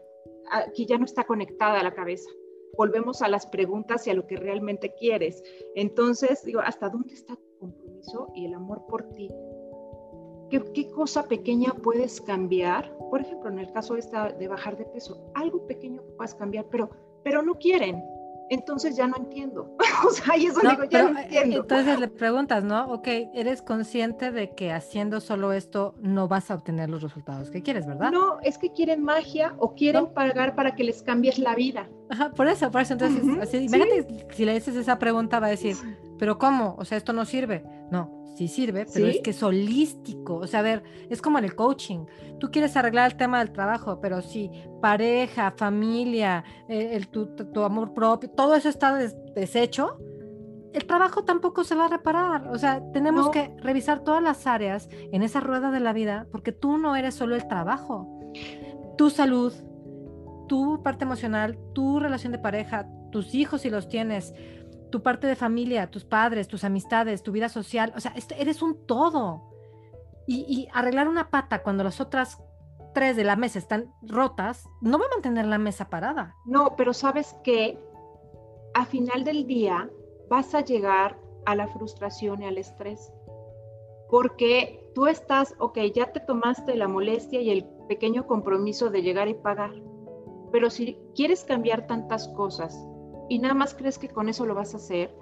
aquí 0.52 0.86
ya 0.86 0.98
no 0.98 1.04
está 1.04 1.26
conectada 1.26 1.84
la 1.84 1.94
cabeza. 1.94 2.30
Volvemos 2.78 3.22
a 3.22 3.28
las 3.28 3.46
preguntas 3.46 4.08
y 4.08 4.10
a 4.10 4.14
lo 4.14 4.26
que 4.26 4.38
realmente 4.38 4.94
quieres. 4.98 5.44
Entonces, 5.76 6.46
digo, 6.46 6.62
¿hasta 6.62 6.88
dónde 6.88 7.14
está 7.14 7.36
tu 7.36 7.58
compromiso 7.60 8.32
y 8.34 8.46
el 8.46 8.54
amor 8.54 8.86
por 8.88 9.10
ti? 9.10 9.28
¿Qué, 10.50 10.90
cosa 10.92 11.28
pequeña 11.28 11.74
puedes 11.84 12.22
cambiar? 12.22 12.98
Por 13.10 13.20
ejemplo, 13.20 13.50
en 13.50 13.60
el 13.60 13.70
caso 13.74 13.96
de 13.96 14.48
bajar 14.48 14.78
de 14.78 14.86
peso, 14.86 15.30
algo 15.36 15.68
pequeño 15.68 16.02
que 16.02 16.14
puedas 16.14 16.36
cambiar, 16.36 16.68
pero, 16.72 16.90
pero 17.22 17.42
no 17.42 17.56
quieren. 17.56 18.02
Entonces 18.50 18.96
ya 18.96 19.08
no 19.08 19.18
entiendo. 19.18 19.76
o 20.08 20.12
sea, 20.12 20.34
ahí 20.34 20.48
eso 20.48 20.60
digo, 20.62 20.84
ya 20.86 21.10
no 21.10 21.20
eh, 21.20 21.24
entiendo. 21.24 21.58
Entonces 21.58 22.00
le 22.00 22.08
preguntas, 22.08 22.64
¿no? 22.64 22.92
Ok, 22.92 23.08
eres 23.34 23.62
consciente 23.62 24.32
de 24.32 24.56
que 24.56 24.72
haciendo 24.72 25.22
solo 25.22 25.54
esto 25.54 25.96
no 26.00 26.28
vas 26.28 26.50
a 26.52 26.56
obtener 26.56 26.90
los 26.90 27.02
resultados 27.02 27.50
que 27.52 27.62
quieres, 27.62 27.86
¿verdad? 27.86 28.12
No, 28.12 28.40
es 28.42 28.58
que 28.58 28.72
quieren 28.72 29.04
magia 29.04 29.56
o 29.58 29.76
quieren 29.76 30.08
pagar 30.14 30.56
para 30.56 30.76
que 30.76 30.84
les 30.84 31.04
cambies 31.04 31.40
la 31.40 31.56
vida. 31.56 31.88
Ajá, 32.10 32.32
por 32.32 32.48
eso, 32.48 32.72
por 32.72 32.82
eso. 32.82 32.94
Entonces, 32.94 33.24
así, 33.42 33.58
imagínate 33.58 34.28
si 34.32 34.46
le 34.46 34.54
dices 34.54 34.76
esa 34.76 34.98
pregunta, 34.98 35.40
va 35.40 35.48
a 35.48 35.52
decir, 35.52 35.76
¿pero 36.18 36.38
cómo? 36.38 36.76
O 36.78 36.86
sea, 36.86 36.98
esto 36.98 37.14
no 37.14 37.26
sirve. 37.26 37.64
No, 37.92 38.20
sí 38.36 38.48
sirve, 38.48 38.86
pero 38.94 39.08
es 39.08 39.20
que 39.22 39.32
es 39.32 39.44
holístico. 39.44 40.36
O 40.36 40.48
sea, 40.48 40.62
a 40.62 40.64
ver, 40.64 40.84
es 41.10 41.22
como 41.22 41.40
en 41.40 41.46
el 41.46 41.56
coaching. 41.56 42.06
Tú 42.40 42.52
quieres 42.52 42.78
arreglar 42.78 43.12
el 43.12 43.18
tema 43.18 43.40
del 43.40 43.52
trabajo, 43.52 44.00
pero 44.00 44.22
si 44.22 44.50
pareja, 44.82 45.52
familia, 45.58 46.44
eh, 46.68 46.92
el, 46.94 47.10
tu, 47.10 47.28
amor 47.62 47.94
propio, 47.94 48.30
todo 48.30 48.56
eso 48.56 48.70
está 48.70 48.96
deshecho, 49.36 49.98
el 50.74 50.86
trabajo 50.86 51.24
tampoco 51.24 51.64
se 51.64 51.76
va 51.76 51.86
a 51.86 51.90
reparar. 51.90 52.48
O 52.50 52.58
sea, 52.58 52.82
tenemos 52.94 53.30
que 53.30 53.54
revisar 53.58 54.04
todas 54.04 54.24
las 54.24 54.48
áreas 54.48 54.88
en 54.92 55.24
esa 55.24 55.40
rueda 55.40 55.72
de 55.72 55.80
la 55.80 55.94
vida, 55.94 56.28
porque 56.32 56.52
tú 56.52 56.78
no 56.78 56.96
eres 56.96 57.16
solo 57.16 57.36
el 57.36 57.48
trabajo. 57.48 58.08
Tu 58.98 59.10
salud, 59.10 59.54
tu 60.48 60.82
parte 60.84 61.06
emocional, 61.06 61.58
tu 61.74 62.00
relación 62.00 62.32
de 62.32 62.40
pareja, 62.40 62.88
tus 63.12 63.34
hijos 63.34 63.62
si 63.62 63.70
los 63.70 63.88
tienes, 63.88 64.34
tu 64.90 65.02
parte 65.02 65.28
de 65.28 65.36
familia, 65.36 65.90
tus 65.90 66.06
padres, 66.06 66.48
tus 66.48 66.64
amistades, 66.64 67.24
tu 67.24 67.32
vida 67.32 67.50
social, 67.50 67.94
o 67.96 68.00
sea, 68.00 68.14
eres 68.38 68.62
un 68.62 68.86
todo. 68.86 69.44
Y, 70.32 70.68
arreglar 70.74 71.08
una 71.08 71.32
pata 71.32 71.64
cuando 71.64 71.84
las 71.84 72.00
otras 72.00 72.38
tres 72.94 73.16
de 73.16 73.24
la 73.24 73.36
mesa 73.36 73.58
están 73.58 73.92
rotas, 74.04 74.68
no 74.80 75.00
va 75.00 75.06
a 75.06 75.16
mantener 75.16 75.48
la 75.48 75.58
mesa 75.58 75.90
parada. 75.90 76.36
No, 76.46 76.76
pero 76.76 76.94
sabes 76.94 77.36
que 77.44 77.80
a 78.76 78.86
final 78.86 79.24
del 79.24 79.48
día 79.48 79.90
vas 80.30 80.54
a 80.54 80.62
llegar 80.62 81.18
a 81.48 81.56
la 81.56 81.68
frustración 81.68 82.44
y 82.44 82.46
al 82.46 82.60
estrés. 82.60 83.12
Porque 84.08 84.92
tú 84.94 85.08
estás, 85.08 85.56
ok, 85.58 85.80
ya 85.96 86.12
te 86.12 86.20
tomaste 86.20 86.76
la 86.76 86.88
molestia 86.88 87.42
y 87.42 87.50
el 87.50 87.66
pequeño 87.88 88.28
compromiso 88.28 88.92
de 88.92 89.02
llegar 89.02 89.30
y 89.30 89.34
pagar. 89.34 89.74
Pero 90.52 90.70
si 90.70 91.00
quieres 91.16 91.44
cambiar 91.44 91.88
tantas 91.88 92.28
cosas 92.30 92.88
y 93.30 93.40
nada 93.40 93.54
más 93.54 93.74
crees 93.74 93.98
que 93.98 94.10
con 94.10 94.28
eso 94.28 94.46
lo 94.46 94.56
vas 94.56 94.74
a 94.74 94.78
hacer, 94.78 95.16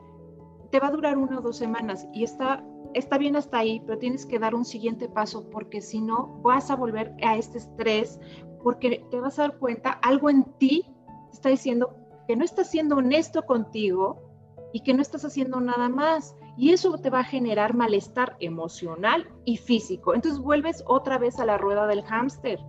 te 0.71 0.79
va 0.79 0.87
a 0.87 0.91
durar 0.91 1.17
una 1.17 1.39
o 1.39 1.41
dos 1.41 1.57
semanas 1.57 2.07
y 2.13 2.23
está, 2.23 2.63
está 2.93 3.17
bien 3.17 3.35
hasta 3.35 3.59
ahí, 3.59 3.81
pero 3.85 3.99
tienes 3.99 4.25
que 4.25 4.39
dar 4.39 4.55
un 4.55 4.65
siguiente 4.65 5.07
paso 5.07 5.49
porque 5.49 5.81
si 5.81 6.01
no 6.01 6.39
vas 6.41 6.71
a 6.71 6.75
volver 6.75 7.13
a 7.23 7.37
este 7.37 7.59
estrés 7.59 8.19
porque 8.63 9.05
te 9.11 9.19
vas 9.19 9.37
a 9.39 9.43
dar 9.43 9.57
cuenta, 9.59 9.91
algo 9.91 10.29
en 10.29 10.43
ti 10.57 10.85
está 11.31 11.49
diciendo 11.49 11.95
que 12.27 12.35
no 12.35 12.43
estás 12.43 12.69
siendo 12.69 12.97
honesto 12.97 13.43
contigo 13.45 14.27
y 14.73 14.81
que 14.81 14.93
no 14.93 15.01
estás 15.01 15.23
haciendo 15.23 15.61
nada 15.61 15.89
más. 15.89 16.35
Y 16.57 16.71
eso 16.71 16.97
te 16.97 17.09
va 17.09 17.19
a 17.19 17.23
generar 17.23 17.73
malestar 17.73 18.35
emocional 18.39 19.29
y 19.45 19.57
físico. 19.57 20.13
Entonces 20.13 20.39
vuelves 20.41 20.83
otra 20.87 21.17
vez 21.17 21.39
a 21.39 21.45
la 21.45 21.57
rueda 21.57 21.87
del 21.87 22.03
hámster 22.03 22.59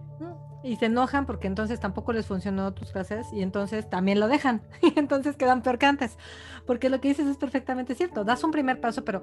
y 0.63 0.77
se 0.77 0.87
enojan 0.87 1.27
porque 1.27 1.47
entonces 1.47 1.79
tampoco 1.81 2.13
les 2.13 2.27
funcionó 2.27 2.73
tus 2.75 2.93
frases 2.93 3.33
y 3.33 3.43
entonces 3.43 3.89
también 3.89 4.21
lo 4.21 4.29
dejan 4.29 4.63
y 4.83 4.99
entonces 4.99 5.37
quedan 5.37 5.63
peor 5.63 5.79
que 5.79 5.87
antes. 5.87 6.19
Porque 6.67 6.91
lo 6.91 7.01
que 7.01 7.09
dices 7.09 7.27
es 7.27 7.37
perfectamente 7.37 7.95
cierto, 7.95 8.25
das 8.25 8.45
un 8.45 8.51
primer 8.51 8.81
paso, 8.81 9.05
pero 9.05 9.23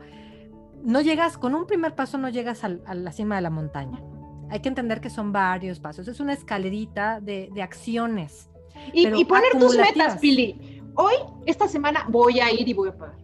no 0.84 1.02
llegas, 1.02 1.38
con 1.38 1.56
un 1.56 1.66
primer 1.66 1.96
paso 1.96 2.18
no 2.18 2.30
llegas 2.30 2.64
a 2.64 2.70
la 2.70 3.12
cima 3.12 3.36
de 3.36 3.42
la 3.42 3.50
montaña. 3.50 4.02
Hay 4.50 4.60
que 4.60 4.70
entender 4.70 5.02
que 5.02 5.10
son 5.10 5.32
varios 5.32 5.80
pasos, 5.80 6.08
es 6.08 6.20
una 6.20 6.34
escalerita 6.34 7.20
de, 7.20 7.52
acciones. 7.62 8.50
Y, 8.94 9.08
y 9.08 9.26
poner 9.26 9.52
tus 9.60 9.76
metas, 9.78 10.18
Pili. 10.18 10.84
Hoy, 10.96 11.16
esta 11.46 11.68
semana, 11.68 12.06
voy 12.10 12.40
a 12.40 12.52
ir 12.52 12.68
y 12.68 12.74
voy 12.74 12.90
a 12.90 12.98
pagar. 12.98 13.18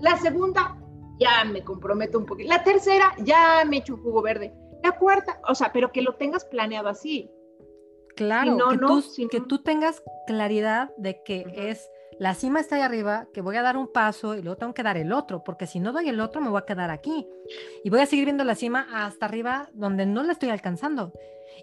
La 0.00 0.16
segunda, 0.16 0.76
ya 1.18 1.44
me 1.44 1.62
comprometo 1.62 2.18
un 2.18 2.26
poquito. 2.26 2.48
La 2.48 2.64
tercera, 2.64 3.12
ya 3.18 3.64
me 3.66 3.78
echo 3.78 3.96
jugo 3.96 4.22
verde. 4.22 4.54
La 4.82 4.92
cuarta, 4.92 5.40
o 5.48 5.54
sea, 5.54 5.72
pero 5.72 5.92
que 5.92 6.02
lo 6.02 6.14
tengas 6.14 6.44
planeado 6.44 6.88
así. 6.88 7.30
Claro, 8.16 8.56
que, 8.70 8.78
tú, 8.78 9.04
que 9.30 9.40
tú 9.40 9.62
tengas 9.62 10.02
claridad 10.26 10.90
de 10.96 11.22
que 11.22 11.44
es 11.54 11.90
la 12.18 12.34
cima 12.34 12.60
está 12.60 12.76
ahí 12.76 12.82
arriba, 12.82 13.28
que 13.34 13.42
voy 13.42 13.56
a 13.56 13.62
dar 13.62 13.76
un 13.76 13.92
paso 13.92 14.34
y 14.34 14.42
luego 14.42 14.56
tengo 14.56 14.72
que 14.72 14.82
dar 14.82 14.96
el 14.96 15.12
otro, 15.12 15.44
porque 15.44 15.66
si 15.66 15.80
no 15.80 15.92
doy 15.92 16.08
el 16.08 16.20
otro 16.20 16.40
me 16.40 16.48
voy 16.48 16.58
a 16.58 16.64
quedar 16.64 16.90
aquí 16.90 17.28
y 17.84 17.90
voy 17.90 18.00
a 18.00 18.06
seguir 18.06 18.24
viendo 18.24 18.42
la 18.44 18.54
cima 18.54 18.86
hasta 18.90 19.26
arriba 19.26 19.68
donde 19.74 20.06
no 20.06 20.22
la 20.22 20.32
estoy 20.32 20.48
alcanzando. 20.48 21.12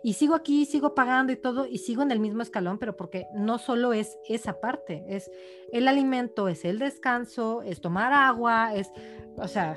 Y 0.03 0.13
sigo 0.13 0.35
aquí, 0.35 0.65
sigo 0.65 0.93
pagando 0.95 1.31
y 1.33 1.37
todo, 1.37 1.65
y 1.65 1.77
sigo 1.79 2.03
en 2.03 2.11
el 2.11 2.19
mismo 2.19 2.41
escalón, 2.41 2.77
pero 2.77 2.95
porque 2.95 3.25
no 3.33 3.57
solo 3.57 3.93
es 3.93 4.17
esa 4.27 4.59
parte, 4.59 5.03
es 5.07 5.31
el 5.71 5.87
alimento, 5.87 6.47
es 6.47 6.65
el 6.65 6.77
descanso, 6.79 7.61
es 7.63 7.81
tomar 7.81 8.11
agua, 8.11 8.75
es, 8.75 8.91
o 9.37 9.47
sea, 9.47 9.75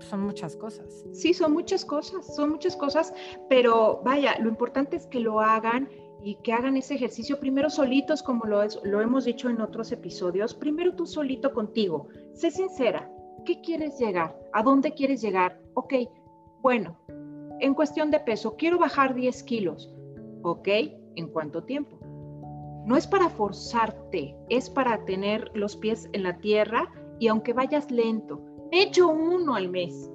son 0.00 0.20
muchas 0.20 0.56
cosas. 0.56 1.04
Sí, 1.12 1.34
son 1.34 1.52
muchas 1.52 1.84
cosas, 1.84 2.34
son 2.34 2.50
muchas 2.50 2.76
cosas, 2.76 3.12
pero 3.48 4.00
vaya, 4.04 4.36
lo 4.38 4.48
importante 4.48 4.96
es 4.96 5.06
que 5.06 5.20
lo 5.20 5.40
hagan 5.40 5.88
y 6.24 6.36
que 6.36 6.54
hagan 6.54 6.78
ese 6.78 6.94
ejercicio 6.94 7.38
primero 7.38 7.68
solitos, 7.68 8.22
como 8.22 8.46
lo, 8.46 8.62
hemos 9.00 9.26
dicho 9.26 9.50
en 9.50 9.60
otros 9.60 9.92
episodios, 9.92 10.54
primero 10.54 10.94
tú 10.94 11.04
solito 11.04 11.52
contigo, 11.52 12.08
sé 12.32 12.50
sincera, 12.50 13.12
¿qué 13.44 13.60
quieres 13.60 13.98
llegar? 13.98 14.34
¿A 14.54 14.62
dónde 14.62 14.94
quieres 14.94 15.20
llegar? 15.20 15.60
Ok, 15.74 15.92
bueno, 16.62 16.96
en 17.60 17.74
cuestión 17.74 18.10
de 18.10 18.20
peso, 18.20 18.56
quiero 18.56 18.78
bajar 18.78 19.14
10 19.14 19.42
kilos, 19.42 19.94
ok, 20.42 20.68
¿en 21.16 21.28
cuánto 21.28 21.62
tiempo? 21.64 21.98
No 22.86 22.96
es 22.96 23.06
para 23.06 23.28
forzarte, 23.28 24.34
es 24.48 24.70
para 24.70 25.04
tener 25.04 25.50
los 25.54 25.76
pies 25.76 26.08
en 26.14 26.22
la 26.22 26.38
tierra 26.38 26.90
y 27.18 27.28
aunque 27.28 27.52
vayas 27.52 27.90
lento, 27.90 28.40
he 28.72 28.84
hecho 28.84 29.08
uno 29.08 29.56
al 29.56 29.68
mes. 29.68 30.10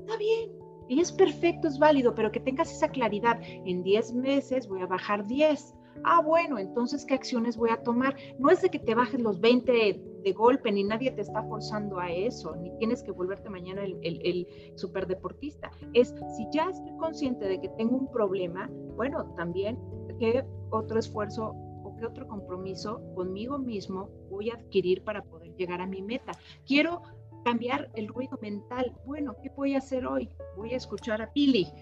Está 0.00 0.16
bien, 0.16 0.57
y 0.88 1.00
es 1.00 1.12
perfecto, 1.12 1.68
es 1.68 1.78
válido, 1.78 2.14
pero 2.14 2.32
que 2.32 2.40
tengas 2.40 2.72
esa 2.72 2.88
claridad. 2.88 3.40
En 3.42 3.82
10 3.82 4.14
meses 4.14 4.68
voy 4.68 4.82
a 4.82 4.86
bajar 4.86 5.26
10. 5.26 5.74
Ah, 6.04 6.22
bueno, 6.22 6.58
entonces, 6.58 7.04
¿qué 7.04 7.14
acciones 7.14 7.56
voy 7.56 7.70
a 7.70 7.82
tomar? 7.82 8.16
No 8.38 8.50
es 8.50 8.62
de 8.62 8.70
que 8.70 8.78
te 8.78 8.94
bajes 8.94 9.20
los 9.20 9.40
20 9.40 10.00
de 10.22 10.32
golpe, 10.32 10.70
ni 10.70 10.84
nadie 10.84 11.10
te 11.10 11.22
está 11.22 11.42
forzando 11.44 11.98
a 11.98 12.10
eso, 12.10 12.54
ni 12.56 12.70
tienes 12.78 13.02
que 13.02 13.10
volverte 13.10 13.48
mañana 13.50 13.82
el, 13.82 13.98
el, 14.02 14.46
superdeportista. 14.76 15.70
Es, 15.92 16.14
si 16.36 16.46
ya 16.52 16.70
estoy 16.70 16.96
consciente 16.98 17.46
de 17.46 17.60
que 17.60 17.68
tengo 17.70 17.96
un 17.96 18.10
problema, 18.10 18.70
bueno, 18.96 19.34
también, 19.36 19.78
¿qué 20.18 20.44
otro 20.70 20.98
esfuerzo 20.98 21.54
o 21.84 21.96
qué 21.96 22.06
otro 22.06 22.26
compromiso 22.28 23.00
conmigo 23.14 23.58
mismo 23.58 24.10
voy 24.30 24.50
a 24.50 24.54
adquirir 24.54 25.02
para 25.02 25.22
poder 25.22 25.54
llegar 25.56 25.80
a 25.80 25.86
mi 25.86 26.02
meta? 26.02 26.32
Quiero 26.66 27.02
cambiar 27.44 27.90
el 27.94 28.08
ruido 28.08 28.38
mental. 28.40 28.92
Bueno, 29.04 29.36
¿qué 29.42 29.50
voy 29.50 29.74
a 29.74 29.78
hacer 29.78 30.06
hoy? 30.06 30.28
Voy 30.56 30.74
a 30.74 30.76
escuchar 30.76 31.22
a 31.22 31.32
Pili. 31.32 31.72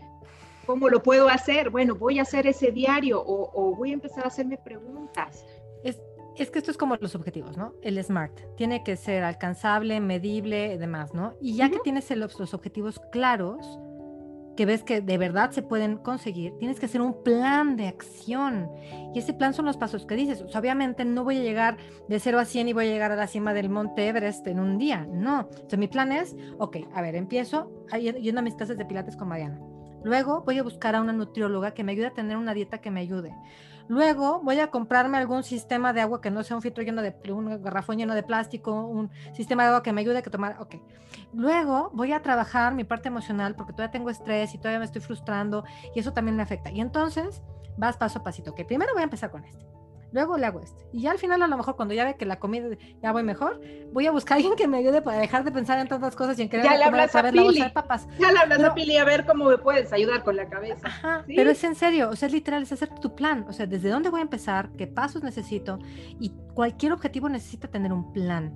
¿Cómo 0.67 0.89
lo 0.89 1.03
puedo 1.03 1.29
hacer? 1.29 1.71
Bueno, 1.71 1.95
voy 1.95 2.19
a 2.19 2.23
hacer 2.23 2.47
ese 2.47 2.73
diario 2.73 3.23
o, 3.25 3.75
voy 3.77 3.91
a 3.91 3.95
empezar 3.95 4.25
a 4.25 4.29
hacerme 4.29 4.59
preguntas. 4.59 5.45
Es, 5.85 6.01
es, 6.37 6.51
que 6.51 6.59
esto 6.59 6.73
es 6.73 6.77
como 6.77 6.97
los 6.97 7.15
objetivos, 7.15 7.57
¿no? 7.57 7.75
El 7.83 8.03
SMART. 8.03 8.57
Tiene 8.57 8.83
que 8.83 8.97
ser 8.97 9.23
alcanzable, 9.23 10.01
medible 10.01 10.77
demás, 10.77 11.15
¿no? 11.15 11.35
Y 11.41 11.55
ya 11.55 11.71
que 11.71 11.79
tienes 11.79 12.11
los, 12.11 12.39
los 12.41 12.53
objetivos 12.53 13.01
claros, 13.13 13.79
que 14.57 14.67
ves 14.67 14.83
que 14.83 15.01
de 15.01 15.19
verdad 15.19 15.51
se 15.51 15.63
pueden 15.63 15.99
conseguir, 15.99 16.55
tienes 16.59 16.81
que 16.81 16.87
hacer 16.87 17.01
un 17.01 17.23
plan 17.23 17.77
de 17.77 17.89
acción. 17.89 18.71
Y 19.15 19.19
ese 19.19 19.35
plan 19.35 19.55
son 19.55 19.67
los 19.67 19.77
pasos 19.77 20.07
que 20.07 20.17
dices. 20.17 20.43
obviamente 20.55 21.05
no 21.05 21.25
voy 21.25 21.39
a 21.39 21.43
llegar 21.43 21.77
de 22.09 22.19
0 22.19 22.39
a 22.39 22.45
100 22.45 22.69
y 22.69 22.73
voy 22.73 22.87
a 22.87 22.91
llegar 22.91 23.13
a 23.13 23.17
la 23.17 23.27
cima 23.27 23.55
del 23.55 23.69
Monte 23.69 24.09
Everest 24.09 24.47
en 24.47 24.61
un 24.61 24.79
día. 24.79 25.07
No. 25.11 25.49
Entonces 25.51 25.79
mi 25.79 25.89
plan 25.89 26.13
es, 26.13 26.37
ok, 26.59 26.79
a 26.95 27.03
ver, 27.03 27.15
empiezo 27.15 27.71
yendo 28.21 28.41
a 28.41 28.43
mis 28.43 28.55
clases 28.55 28.79
de 28.79 28.85
pilates 28.85 29.17
con 29.17 29.29
Mariana. 29.29 29.61
Luego 30.03 30.43
voy 30.43 30.59
a 30.59 30.63
buscar 30.63 30.95
a 30.95 31.01
una 31.01 31.13
nutrióloga 31.13 31.73
que 31.73 31.83
me 31.83 31.93
ayude 31.93 32.07
a 32.07 32.15
tener 32.15 32.37
una 32.37 32.55
dieta 32.55 32.79
que 32.79 32.91
me 32.91 33.01
ayude. 33.01 33.35
Luego 33.89 34.41
voy 34.43 34.61
a 34.61 34.71
comprarme 34.71 35.19
algún 35.19 35.43
sistema 35.43 35.93
de 35.93 36.01
agua 36.01 36.21
que 36.21 36.31
no 36.31 36.43
sea 36.43 36.57
un 36.57 36.63
filtro 36.63 36.83
lleno 36.83 37.03
de 37.03 37.15
un 37.33 37.63
garrafón 37.63 37.99
lleno 37.99 38.15
de 38.15 38.23
plástico, 38.23 38.73
un 38.73 39.11
sistema 39.33 39.63
de 39.63 39.69
agua 39.69 39.83
que 39.83 39.93
me 39.93 40.01
ayude 40.01 40.19
a 40.19 40.23
tomar. 40.23 40.57
Ok. 40.61 40.77
Luego 41.33 41.91
voy 41.95 42.13
a 42.13 42.23
trabajar 42.23 42.75
mi 42.75 42.85
parte 42.85 43.09
emocional 43.09 43.55
porque 43.55 43.73
todavía 43.73 43.93
tengo 43.93 44.11
estrés 44.11 44.55
y 44.55 44.59
todavía 44.59 44.79
me 44.79 44.85
estoy 44.85 45.03
frustrando 45.03 45.65
y 45.95 46.01
eso 46.01 46.13
también 46.13 46.37
me 46.37 46.43
afecta. 46.43 46.71
Y 46.71 46.81
entonces 46.81 47.43
vas 47.77 47.97
paso 47.97 48.19
a 48.19 48.23
pasito. 48.23 48.55
Primero 48.55 48.93
voy 48.93 49.03
a 49.03 49.05
empezar 49.05 49.31
con 49.31 49.45
este 49.45 49.76
luego 50.13 50.37
le 50.37 50.47
hago 50.47 50.61
este. 50.61 50.87
Y 50.93 51.03
ya 51.03 51.11
al 51.11 51.19
final, 51.19 51.43
a 51.43 51.47
lo 51.47 51.57
mejor, 51.57 51.77
cuando 51.77 51.95
ya 51.95 52.05
ve 52.05 52.17
que 52.17 52.27
la 52.27 52.39
comida 52.39 52.69
ya 53.03 53.13
voy 53.13 53.23
mejor, 53.23 53.61
voy 53.93 54.07
a 54.07 54.11
buscar 54.11 54.35
a 54.35 54.37
alguien 54.41 54.57
que 54.57 54.69
me 54.69 54.79
ayude 54.79 55.03
para 55.03 55.19
dejar 55.19 55.45
de 55.45 55.53
pensar 55.53 55.79
en 55.79 55.89
tantas 55.89 56.17
cosas 56.17 56.39
y 56.39 56.43
en 56.43 56.49
querer 56.49 56.67
ya 56.67 56.77
le 56.77 56.85
hablas 56.85 57.15
a 57.15 57.31
Pili. 57.31 57.63
papas. 57.73 58.09
Ya 58.19 58.33
le 58.33 58.39
hablas 58.39 58.63
a 58.63 58.75
Pili 58.75 58.97
a 58.97 59.05
ver 59.05 59.27
cómo 59.27 59.47
me 59.47 59.59
puedes 59.59 59.93
ayudar 59.93 60.25
con 60.25 60.37
la 60.37 60.49
cabeza. 60.49 60.87
Ajá, 60.87 61.25
pero 61.27 61.51
es 61.51 61.63
en 61.65 61.75
serio, 61.75 62.11
o 62.11 62.17
sea, 62.17 62.27
es 62.27 62.33
literal, 62.33 62.63
es 62.63 62.73
hacer 62.73 62.89
tu 63.01 63.15
plan. 63.15 63.45
O 63.49 63.53
sea, 63.53 63.67
desde 63.67 63.89
dónde 63.89 64.11
voy 64.11 64.21
a 64.21 64.23
empezar, 64.23 64.71
qué 64.77 64.87
pasos 64.87 65.23
necesito. 65.23 65.79
Y 66.21 66.33
cualquier 66.55 66.93
objetivo 66.93 67.29
necesita 67.29 67.69
tener 67.69 67.93
un 67.93 68.13
plan. 68.13 68.55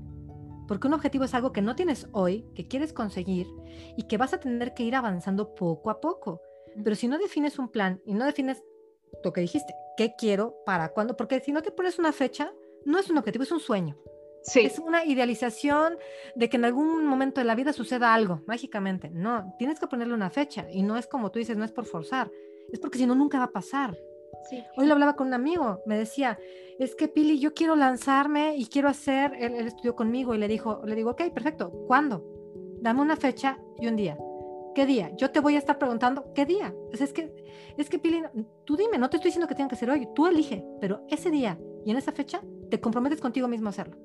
Porque 0.67 0.87
un 0.87 0.95
objetivo 0.95 1.25
es 1.25 1.35
algo 1.35 1.53
que 1.53 1.63
no 1.63 1.75
tienes 1.75 2.07
hoy, 2.13 2.47
que 2.55 2.69
quieres 2.69 2.93
conseguir 2.93 3.49
y 3.97 4.05
que 4.05 4.17
vas 4.17 4.33
a 4.35 4.39
tener 4.39 4.73
que 4.73 4.85
ir 4.85 4.95
avanzando 4.95 5.55
poco 5.57 5.91
a 5.91 6.01
poco. 6.01 6.41
Pero 6.85 6.95
si 6.95 7.09
no 7.09 7.19
defines 7.19 7.59
un 7.59 7.69
plan 7.69 8.01
y 8.07 8.15
no 8.15 8.25
defines 8.25 8.63
lo 9.23 9.33
que 9.33 9.41
dijiste, 9.41 9.75
¿qué 9.97 10.15
quiero 10.17 10.57
para 10.65 10.91
cuándo? 10.91 11.17
Porque 11.17 11.41
si 11.41 11.53
no 11.53 11.63
te 11.63 11.71
pones 11.71 11.99
una 11.99 12.13
fecha, 12.13 12.53
no 12.85 12.99
es 12.99 13.11
un 13.11 13.19
objetivo, 13.19 13.45
es 13.45 13.53
un 13.53 13.61
sueño. 13.61 13.97
Sí. 14.43 14.61
Es 14.61 14.79
una 14.79 15.05
idealización 15.05 15.99
de 16.35 16.49
que 16.49 16.57
en 16.57 16.65
algún 16.65 17.05
momento 17.05 17.41
de 17.41 17.45
la 17.45 17.55
vida 17.55 17.73
suceda 17.73 18.15
algo 18.15 18.41
mágicamente. 18.47 19.11
No, 19.11 19.55
tienes 19.59 19.79
que 19.79 19.87
ponerle 19.87 20.15
una 20.15 20.31
fecha 20.31 20.67
y 20.71 20.83
no 20.83 20.97
es 20.97 21.07
como 21.07 21.31
tú 21.31 21.39
dices, 21.39 21.57
no 21.57 21.65
es 21.65 21.73
por 21.73 21.85
forzar, 21.85 22.31
es 22.73 22.81
porque 22.81 22.99
si 22.99 23.07
no, 23.07 23.15
nunca 23.15 23.39
va 23.39 23.45
a 23.45 23.53
pasar. 23.53 23.97
Sí. 24.49 24.65
Hoy 24.77 24.87
lo 24.87 24.95
hablaba 24.95 25.17
con 25.17 25.27
un 25.27 25.35
amigo, 25.35 25.83
me 25.85 25.99
decía, 25.99 26.39
es 26.79 26.95
que 26.95 27.09
Pili, 27.09 27.39
yo 27.39 27.53
quiero 27.53 27.77
lanzarme 27.77 28.57
y 28.57 28.65
quiero 28.67 28.89
hacer 28.89 29.35
el, 29.39 29.55
el 29.55 29.67
estudio 29.67 29.95
conmigo 29.95 30.35
y 30.35 30.39
le 30.39 30.49
dijo, 30.49 30.81
le 30.87 30.95
digo, 30.95 31.11
ok, 31.11 31.31
perfecto, 31.35 31.71
¿cuándo? 31.87 32.25
Dame 32.81 33.03
una 33.03 33.17
fecha 33.17 33.59
y 33.79 33.87
un 33.89 33.97
día. 33.97 34.17
¿Qué 34.75 34.87
día? 34.87 35.11
Yo 35.17 35.31
te 35.31 35.41
voy 35.41 35.57
a 35.57 35.59
estar 35.59 35.79
preguntando, 35.79 36.33
¿qué 36.33 36.47
día? 36.47 36.73
es 36.93 37.13
que, 37.13 37.35
es 37.77 37.91
que 37.91 37.99
Pili, 37.99 38.23
tú 38.65 38.77
dime, 38.77 38.99
no 38.99 39.11
te 39.11 39.17
estoy 39.17 39.31
diciendo 39.31 39.49
que 39.49 39.55
tenga 39.55 39.69
que 39.69 39.77
ser 39.77 39.91
hoy, 39.91 40.09
tú 40.15 40.27
elige, 40.27 40.65
pero 40.81 41.05
ese 41.09 41.31
día 41.31 41.59
y 41.85 41.91
en 41.91 41.97
esa 41.97 42.13
fecha 42.13 42.41
te 42.71 42.81
comprometes 42.81 43.21
contigo 43.21 43.49
mismo 43.49 43.67
a 43.67 43.71
hacerlo. 43.71 43.97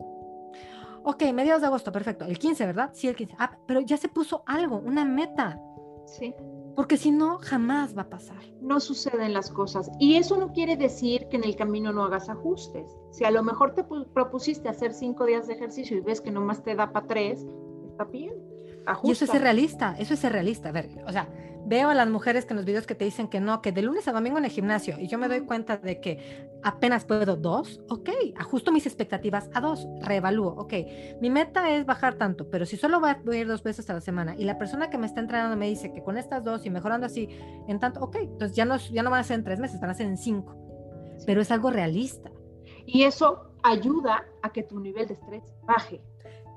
Ok, 1.04 1.24
mediados 1.34 1.62
de 1.62 1.68
agosto, 1.68 1.92
perfecto. 1.92 2.26
El 2.26 2.40
15, 2.40 2.66
¿verdad? 2.66 2.90
Sí, 2.94 3.08
el 3.08 3.16
15. 3.16 3.36
Ah, 3.38 3.60
pero 3.68 3.80
ya 3.82 3.96
se 3.96 4.10
puso 4.10 4.44
algo, 4.48 4.78
una 4.78 5.06
meta. 5.06 5.60
Sí. 6.08 6.34
Porque 6.76 6.98
si 6.98 7.12
no, 7.12 7.38
jamás 7.38 7.96
va 7.96 8.04
a 8.04 8.10
pasar. 8.10 8.40
No 8.60 8.80
suceden 8.80 9.34
las 9.34 9.52
cosas. 9.52 9.92
Y 10.00 10.16
eso 10.16 10.36
no 10.36 10.52
quiere 10.52 10.76
decir 10.76 11.28
que 11.30 11.38
en 11.38 11.44
el 11.44 11.56
camino 11.56 11.94
no 11.94 12.04
hagas 12.04 12.28
ajustes. 12.28 12.98
Si 13.12 13.24
a 13.24 13.30
lo 13.30 13.44
mejor 13.44 13.76
te 13.76 13.84
propusiste 13.84 14.68
hacer 14.68 14.94
cinco 14.94 15.26
días 15.26 15.46
de 15.46 15.54
ejercicio 15.54 15.96
y 15.96 16.02
ves 16.02 16.22
que 16.22 16.32
nomás 16.32 16.64
te 16.64 16.76
da 16.76 16.92
para 16.92 17.06
tres, 17.06 17.46
está 17.92 18.06
bien 18.06 18.55
y 19.04 19.12
eso 19.12 19.26
es 19.26 19.32
ser 19.32 19.42
realista, 19.42 19.96
eso 19.98 20.14
es 20.14 20.20
ser 20.20 20.32
realista. 20.32 20.70
A 20.70 20.72
ver, 20.72 20.90
o 21.06 21.12
sea, 21.12 21.28
veo 21.66 21.90
a 21.90 21.96
las 21.96 22.08
mujeres 22.08 22.46
que 22.46 22.54
en 22.54 22.58
los 22.58 22.66
videos 22.66 22.86
que 22.86 22.96
te 22.96 23.06
dicen 23.06 23.28
que 23.28 23.40
no, 23.40 23.62
que 23.62 23.72
de 23.72 23.82
lunes 23.82 24.08
a 24.08 24.12
domingo 24.12 24.38
en 24.38 24.46
el 24.46 24.52
gimnasio 24.52 25.00
y 25.00 25.08
yo 25.08 25.18
me 25.18 25.28
doy 25.28 25.42
cuenta 25.42 25.78
de 25.78 26.00
que 26.00 26.50
apenas 26.64 27.06
puedo 27.06 27.36
dos, 27.36 27.82
ok, 27.90 28.10
ajusto 28.38 28.72
mis 28.72 28.86
expectativas 28.86 29.50
a 29.54 29.62
dos, 29.62 29.88
reevalúo, 30.02 30.54
ok, 30.58 30.74
mi 31.22 31.30
meta 31.30 31.76
es 31.76 31.86
bajar 31.86 32.16
tanto, 32.16 32.50
pero 32.50 32.66
si 32.66 32.78
solo 32.78 33.00
voy 33.00 33.10
a 33.10 33.36
ir 33.36 33.48
dos 33.48 33.64
veces 33.64 33.90
a 33.90 33.94
la 33.94 34.02
semana 34.02 34.36
y 34.38 34.44
la 34.44 34.58
persona 34.58 34.90
que 34.90 34.98
me 34.98 35.08
está 35.08 35.20
entrenando 35.20 35.58
me 35.58 35.68
dice 35.68 35.92
que 35.92 36.04
con 36.04 36.18
estas 36.18 36.44
dos 36.44 36.66
y 36.66 36.70
mejorando 36.70 37.08
así 37.08 37.30
en 37.68 37.80
tanto, 37.80 38.00
ok, 38.02 38.16
entonces 38.18 38.56
ya 38.56 38.66
no, 38.66 38.78
ya 38.78 39.02
no 39.02 39.10
van 39.10 39.22
a 39.22 39.24
ser 39.24 39.40
en 39.40 39.44
tres 39.44 39.60
meses, 39.60 39.82
van 39.82 39.90
a 39.90 39.96
ser 39.96 40.06
en 40.06 40.18
cinco, 40.18 40.56
pero 41.26 41.42
es 41.42 41.50
algo 41.52 41.72
realista. 41.72 42.32
Y 42.86 43.04
eso 43.04 43.52
ayuda 43.64 44.26
a 44.44 44.52
que 44.52 44.62
tu 44.62 44.80
nivel 44.80 45.08
de 45.08 45.16
estrés 45.16 45.44
baje. 45.64 46.02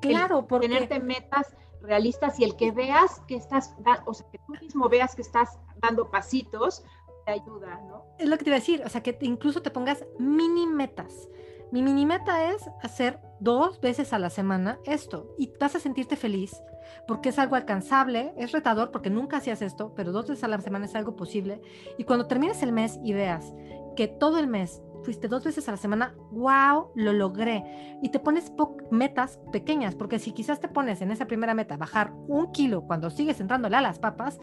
Claro, 0.02 0.46
porque... 0.46 0.68
Tenerte 0.68 1.00
metas 1.00 1.56
realistas 1.82 2.38
y 2.40 2.44
el 2.44 2.56
que 2.56 2.72
veas 2.72 3.20
que 3.26 3.36
estás, 3.36 3.74
o 4.06 4.14
sea, 4.14 4.26
que 4.30 4.38
tú 4.38 4.52
mismo 4.60 4.88
veas 4.88 5.14
que 5.14 5.22
estás 5.22 5.58
dando 5.80 6.10
pasitos, 6.10 6.84
te 7.24 7.32
ayuda, 7.32 7.80
¿no? 7.88 8.04
Es 8.18 8.28
lo 8.28 8.36
que 8.36 8.44
te 8.44 8.50
iba 8.50 8.56
a 8.56 8.60
decir, 8.60 8.82
o 8.84 8.88
sea, 8.88 9.02
que 9.02 9.16
incluso 9.20 9.62
te 9.62 9.70
pongas 9.70 10.04
mini 10.18 10.66
metas. 10.66 11.28
Mi 11.70 11.82
mini 11.82 12.06
meta 12.06 12.50
es 12.50 12.68
hacer 12.82 13.20
dos 13.40 13.80
veces 13.80 14.12
a 14.12 14.18
la 14.18 14.30
semana 14.30 14.78
esto 14.84 15.34
y 15.38 15.52
vas 15.60 15.74
a 15.74 15.80
sentirte 15.80 16.16
feliz 16.16 16.62
porque 17.06 17.28
es 17.28 17.38
algo 17.38 17.56
alcanzable, 17.56 18.32
es 18.36 18.52
retador 18.52 18.90
porque 18.90 19.10
nunca 19.10 19.38
hacías 19.38 19.62
esto, 19.62 19.92
pero 19.94 20.12
dos 20.12 20.28
veces 20.28 20.44
a 20.44 20.48
la 20.48 20.60
semana 20.60 20.86
es 20.86 20.94
algo 20.94 21.16
posible. 21.16 21.60
Y 21.96 22.04
cuando 22.04 22.26
termines 22.26 22.62
el 22.62 22.72
mes 22.72 22.98
y 23.02 23.12
veas 23.12 23.52
que 23.96 24.08
todo 24.08 24.38
el 24.38 24.46
mes 24.46 24.82
fuiste 25.02 25.28
dos 25.28 25.44
veces 25.44 25.68
a 25.68 25.72
la 25.72 25.76
semana, 25.76 26.14
wow, 26.30 26.90
lo 26.94 27.12
logré. 27.12 27.98
Y 28.02 28.10
te 28.10 28.18
pones 28.18 28.52
metas 28.90 29.38
pequeñas, 29.52 29.94
porque 29.94 30.18
si 30.18 30.32
quizás 30.32 30.60
te 30.60 30.68
pones 30.68 31.00
en 31.00 31.10
esa 31.10 31.26
primera 31.26 31.54
meta 31.54 31.76
bajar 31.76 32.12
un 32.26 32.52
kilo 32.52 32.82
cuando 32.82 33.10
sigues 33.10 33.40
entrándole 33.40 33.76
a 33.76 33.80
las 33.80 33.98
papas, 33.98 34.38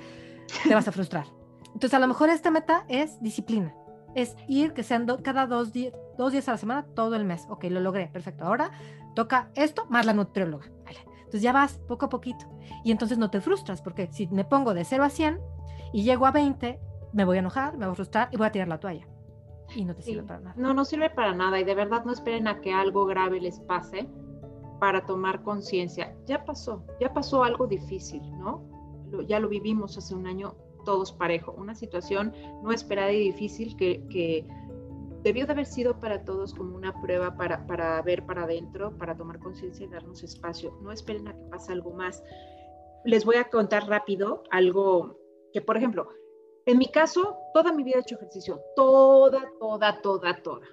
te 0.64 0.74
vas 0.74 0.88
a 0.88 0.92
frustrar. 0.92 1.26
Entonces 1.68 1.94
a 1.94 2.00
lo 2.00 2.08
mejor 2.08 2.30
esta 2.30 2.52
meta 2.52 2.86
es 2.88 3.22
disciplina, 3.22 3.76
es 4.16 4.36
ir 4.48 4.74
que 4.74 4.84
sean 4.84 5.06
cada 5.22 5.46
dos, 5.46 5.72
dos 6.18 6.32
días 6.32 6.48
a 6.48 6.52
la 6.52 6.58
semana 6.58 6.86
todo 6.96 7.16
el 7.16 7.26
mes. 7.26 7.46
Ok, 7.50 7.66
lo 7.66 7.80
logré, 7.80 8.08
perfecto. 8.08 8.46
Ahora 8.46 8.72
toca 9.14 9.50
esto 9.56 9.86
más 9.90 10.06
la 10.06 10.14
nutrióloga. 10.14 10.68
Entonces 11.18 11.42
ya 11.42 11.52
vas 11.52 11.80
poco 11.88 12.06
a 12.06 12.10
poquito. 12.10 12.46
Y 12.84 12.92
entonces 12.92 13.18
no 13.18 13.30
te 13.30 13.42
frustras, 13.42 13.82
porque 13.82 14.08
si 14.12 14.28
me 14.28 14.46
pongo 14.46 14.74
de 14.74 14.86
0 14.86 15.04
a 15.04 15.10
100 15.10 15.40
y 15.92 16.04
llego 16.04 16.28
a 16.28 16.32
20, 16.32 16.80
me 17.14 17.26
voy 17.26 17.38
a 17.38 17.40
enojar, 17.40 17.74
me 17.78 17.86
voy 17.86 17.94
a 17.94 17.96
frustrar 17.96 18.30
y 18.32 18.38
voy 18.38 18.48
a 18.48 18.52
tirar 18.52 18.68
la 18.68 18.80
toalla 18.80 19.08
y 19.74 19.86
no 19.86 19.96
te 19.96 20.02
sirve 20.02 20.24
para 20.24 20.40
nada. 20.40 20.56
No, 20.58 20.74
no 20.74 20.86
sirve 20.86 21.10
para 21.10 21.34
nada 21.34 21.60
y 21.60 21.64
de 21.64 21.76
verdad 21.76 22.06
no 22.06 22.12
esperen 22.12 22.48
a 22.48 22.62
que 22.62 22.74
algo 22.74 23.06
grave 23.06 23.40
les 23.40 23.60
pase 23.62 24.08
para 24.80 25.06
tomar 25.06 25.44
conciencia. 25.44 26.16
Ya 26.26 26.44
pasó, 26.46 26.84
ya 27.00 27.14
pasó 27.14 27.44
algo 27.44 27.68
difícil, 27.68 28.22
¿no? 28.38 28.64
ya 29.28 29.40
lo 29.40 29.48
vivimos 29.48 29.98
hace 29.98 30.14
un 30.14 30.28
año 30.28 30.56
todos 30.84 31.12
parejo, 31.12 31.54
una 31.58 31.74
situación 31.74 32.34
no 32.64 32.72
esperada 32.72 33.12
y 33.12 33.20
difícil 33.20 33.76
que, 33.78 34.06
que 34.10 34.46
debió 35.24 35.46
de 35.46 35.54
haber 35.54 35.66
sido 35.66 36.00
para 36.00 36.24
todos 36.24 36.54
como 36.54 36.76
una 36.76 37.02
prueba 37.02 37.36
para, 37.36 37.66
para 37.66 38.02
ver 38.04 38.26
para 38.26 38.44
adentro, 38.44 38.96
para 38.98 39.16
tomar 39.18 39.40
conciencia 39.40 39.86
y 39.86 39.90
darnos 39.90 40.24
espacio. 40.24 40.78
No 40.82 40.92
esperen 40.92 41.28
a 41.28 41.34
que 41.34 41.44
pase 41.46 41.72
algo 41.72 41.92
más. 41.92 42.24
Les 43.06 43.26
voy 43.26 43.38
a 43.38 43.50
contar 43.50 43.88
rápido 43.88 44.44
algo 44.52 45.18
que, 45.52 45.62
por 45.62 45.78
ejemplo, 45.78 46.10
en 46.66 46.78
mi 46.78 46.88
caso, 46.88 47.38
toda 47.54 47.72
mi 47.72 47.84
vida 47.84 47.98
he 47.98 48.02
hecho 48.02 48.16
ejercicio, 48.16 48.60
toda, 48.76 49.52
toda, 49.60 50.02
toda, 50.02 50.42
toda, 50.42 50.68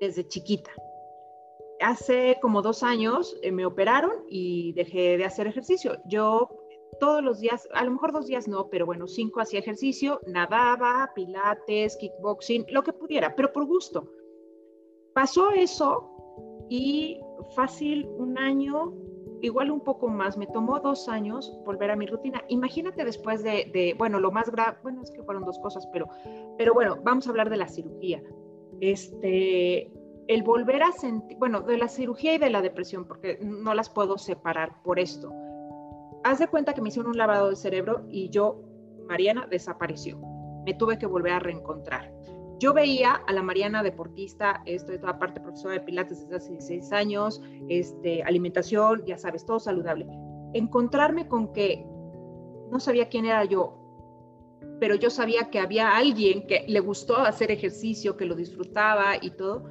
desde 0.00 0.26
chiquita. 0.26 0.70
Hace 1.80 2.38
como 2.40 2.62
dos 2.62 2.82
años 2.82 3.36
eh, 3.42 3.52
me 3.52 3.66
operaron 3.66 4.24
y 4.28 4.72
dejé 4.72 5.18
de 5.18 5.24
hacer 5.24 5.46
ejercicio. 5.46 5.98
Yo 6.06 6.48
todos 7.00 7.22
los 7.22 7.40
días, 7.40 7.68
a 7.74 7.84
lo 7.84 7.90
mejor 7.90 8.12
dos 8.12 8.26
días 8.26 8.48
no, 8.48 8.68
pero 8.68 8.86
bueno, 8.86 9.06
cinco 9.06 9.40
hacía 9.40 9.60
ejercicio, 9.60 10.20
nadaba, 10.26 11.10
pilates, 11.14 11.96
kickboxing, 11.96 12.66
lo 12.70 12.82
que 12.82 12.92
pudiera, 12.92 13.34
pero 13.34 13.52
por 13.52 13.66
gusto. 13.66 14.08
Pasó 15.12 15.50
eso 15.50 16.10
y 16.68 17.20
fácil 17.54 18.06
un 18.18 18.38
año 18.38 18.94
igual 19.42 19.70
un 19.70 19.80
poco 19.80 20.08
más, 20.08 20.36
me 20.36 20.46
tomó 20.46 20.80
dos 20.80 21.08
años 21.08 21.58
volver 21.64 21.90
a 21.90 21.96
mi 21.96 22.06
rutina. 22.06 22.42
Imagínate 22.48 23.04
después 23.04 23.42
de, 23.42 23.94
bueno, 23.98 24.20
lo 24.20 24.30
más 24.30 24.50
grave, 24.50 24.78
bueno, 24.82 25.02
es 25.02 25.10
que 25.10 25.22
fueron 25.22 25.44
dos 25.44 25.58
cosas, 25.58 25.86
pero, 25.92 26.08
pero 26.58 26.74
bueno, 26.74 26.98
vamos 27.02 27.26
a 27.26 27.30
hablar 27.30 27.50
de 27.50 27.56
la 27.56 27.68
cirugía. 27.68 28.22
este, 28.80 29.90
el 30.28 30.42
volver 30.42 30.82
a 30.82 30.92
sentir, 30.92 31.38
bueno, 31.38 31.60
de 31.60 31.78
la 31.78 31.88
cirugía 31.88 32.34
y 32.34 32.38
de 32.38 32.50
la 32.50 32.62
depresión, 32.62 33.06
porque 33.06 33.38
no 33.42 33.74
las 33.74 33.88
puedo 33.88 34.18
separar 34.18 34.82
por 34.82 34.98
esto. 34.98 35.32
Haz 36.24 36.40
de 36.40 36.48
cuenta 36.48 36.74
que 36.74 36.80
me 36.80 36.88
hicieron 36.88 37.12
un 37.12 37.18
lavado 37.18 37.50
de 37.50 37.56
cerebro 37.56 38.04
y 38.08 38.30
yo, 38.30 38.60
Mariana, 39.06 39.46
desapareció. 39.48 40.18
Me 40.64 40.74
tuve 40.74 40.98
que 40.98 41.06
volver 41.06 41.32
a 41.32 41.38
reencontrar. 41.38 42.12
Yo 42.58 42.72
veía 42.72 43.12
a 43.26 43.32
la 43.32 43.42
Mariana 43.42 43.82
deportista, 43.82 44.62
estoy 44.64 44.98
toda 44.98 45.18
parte 45.18 45.40
profesora 45.40 45.74
de 45.74 45.80
Pilates 45.80 46.22
desde 46.22 46.36
hace 46.36 46.52
16 46.52 46.92
años, 46.92 47.42
este, 47.68 48.22
alimentación, 48.22 49.04
ya 49.04 49.18
sabes, 49.18 49.44
todo 49.44 49.60
saludable. 49.60 50.06
Encontrarme 50.54 51.28
con 51.28 51.52
que 51.52 51.84
no 52.70 52.80
sabía 52.80 53.08
quién 53.08 53.26
era 53.26 53.44
yo, 53.44 53.78
pero 54.80 54.94
yo 54.94 55.10
sabía 55.10 55.50
que 55.50 55.58
había 55.58 55.96
alguien 55.96 56.46
que 56.46 56.64
le 56.66 56.80
gustó 56.80 57.18
hacer 57.18 57.50
ejercicio, 57.50 58.16
que 58.16 58.24
lo 58.24 58.34
disfrutaba 58.34 59.16
y 59.20 59.30
todo, 59.30 59.64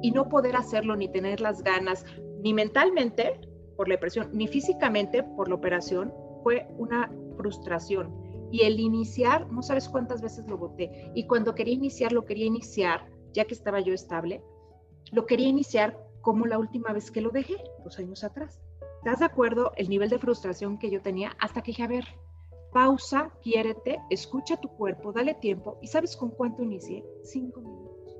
y 0.00 0.10
no 0.10 0.28
poder 0.28 0.56
hacerlo 0.56 0.96
ni 0.96 1.08
tener 1.08 1.40
las 1.40 1.62
ganas, 1.62 2.04
ni 2.42 2.54
mentalmente 2.54 3.40
por 3.76 3.88
la 3.88 3.94
depresión, 3.94 4.30
ni 4.32 4.48
físicamente 4.48 5.22
por 5.22 5.48
la 5.48 5.54
operación, 5.54 6.12
fue 6.42 6.66
una 6.78 7.10
frustración. 7.36 8.21
Y 8.52 8.62
el 8.62 8.78
iniciar, 8.78 9.50
no 9.50 9.62
sabes 9.62 9.88
cuántas 9.88 10.22
veces 10.22 10.46
lo 10.46 10.56
voté, 10.56 11.10
y 11.14 11.26
cuando 11.26 11.56
quería 11.56 11.74
iniciar, 11.74 12.12
lo 12.12 12.24
quería 12.24 12.46
iniciar, 12.46 13.10
ya 13.32 13.44
que 13.44 13.54
estaba 13.54 13.80
yo 13.80 13.92
estable, 13.92 14.44
lo 15.10 15.26
quería 15.26 15.48
iniciar 15.48 15.98
como 16.20 16.46
la 16.46 16.58
última 16.58 16.92
vez 16.92 17.10
que 17.10 17.20
lo 17.20 17.30
dejé, 17.30 17.56
dos 17.82 17.98
años 17.98 18.22
atrás. 18.22 18.60
¿Estás 18.98 19.18
de 19.18 19.24
acuerdo 19.24 19.72
el 19.76 19.88
nivel 19.88 20.10
de 20.10 20.20
frustración 20.20 20.78
que 20.78 20.90
yo 20.90 21.02
tenía 21.02 21.32
hasta 21.40 21.62
que 21.62 21.72
dije, 21.72 21.82
a 21.82 21.88
ver, 21.88 22.04
pausa, 22.72 23.30
quiérete, 23.42 24.00
escucha 24.10 24.56
tu 24.56 24.68
cuerpo, 24.68 25.12
dale 25.12 25.34
tiempo. 25.34 25.78
¿Y 25.82 25.88
sabes 25.88 26.16
con 26.16 26.30
cuánto 26.30 26.62
inicié? 26.62 27.04
Cinco 27.22 27.60
minutos. 27.60 28.16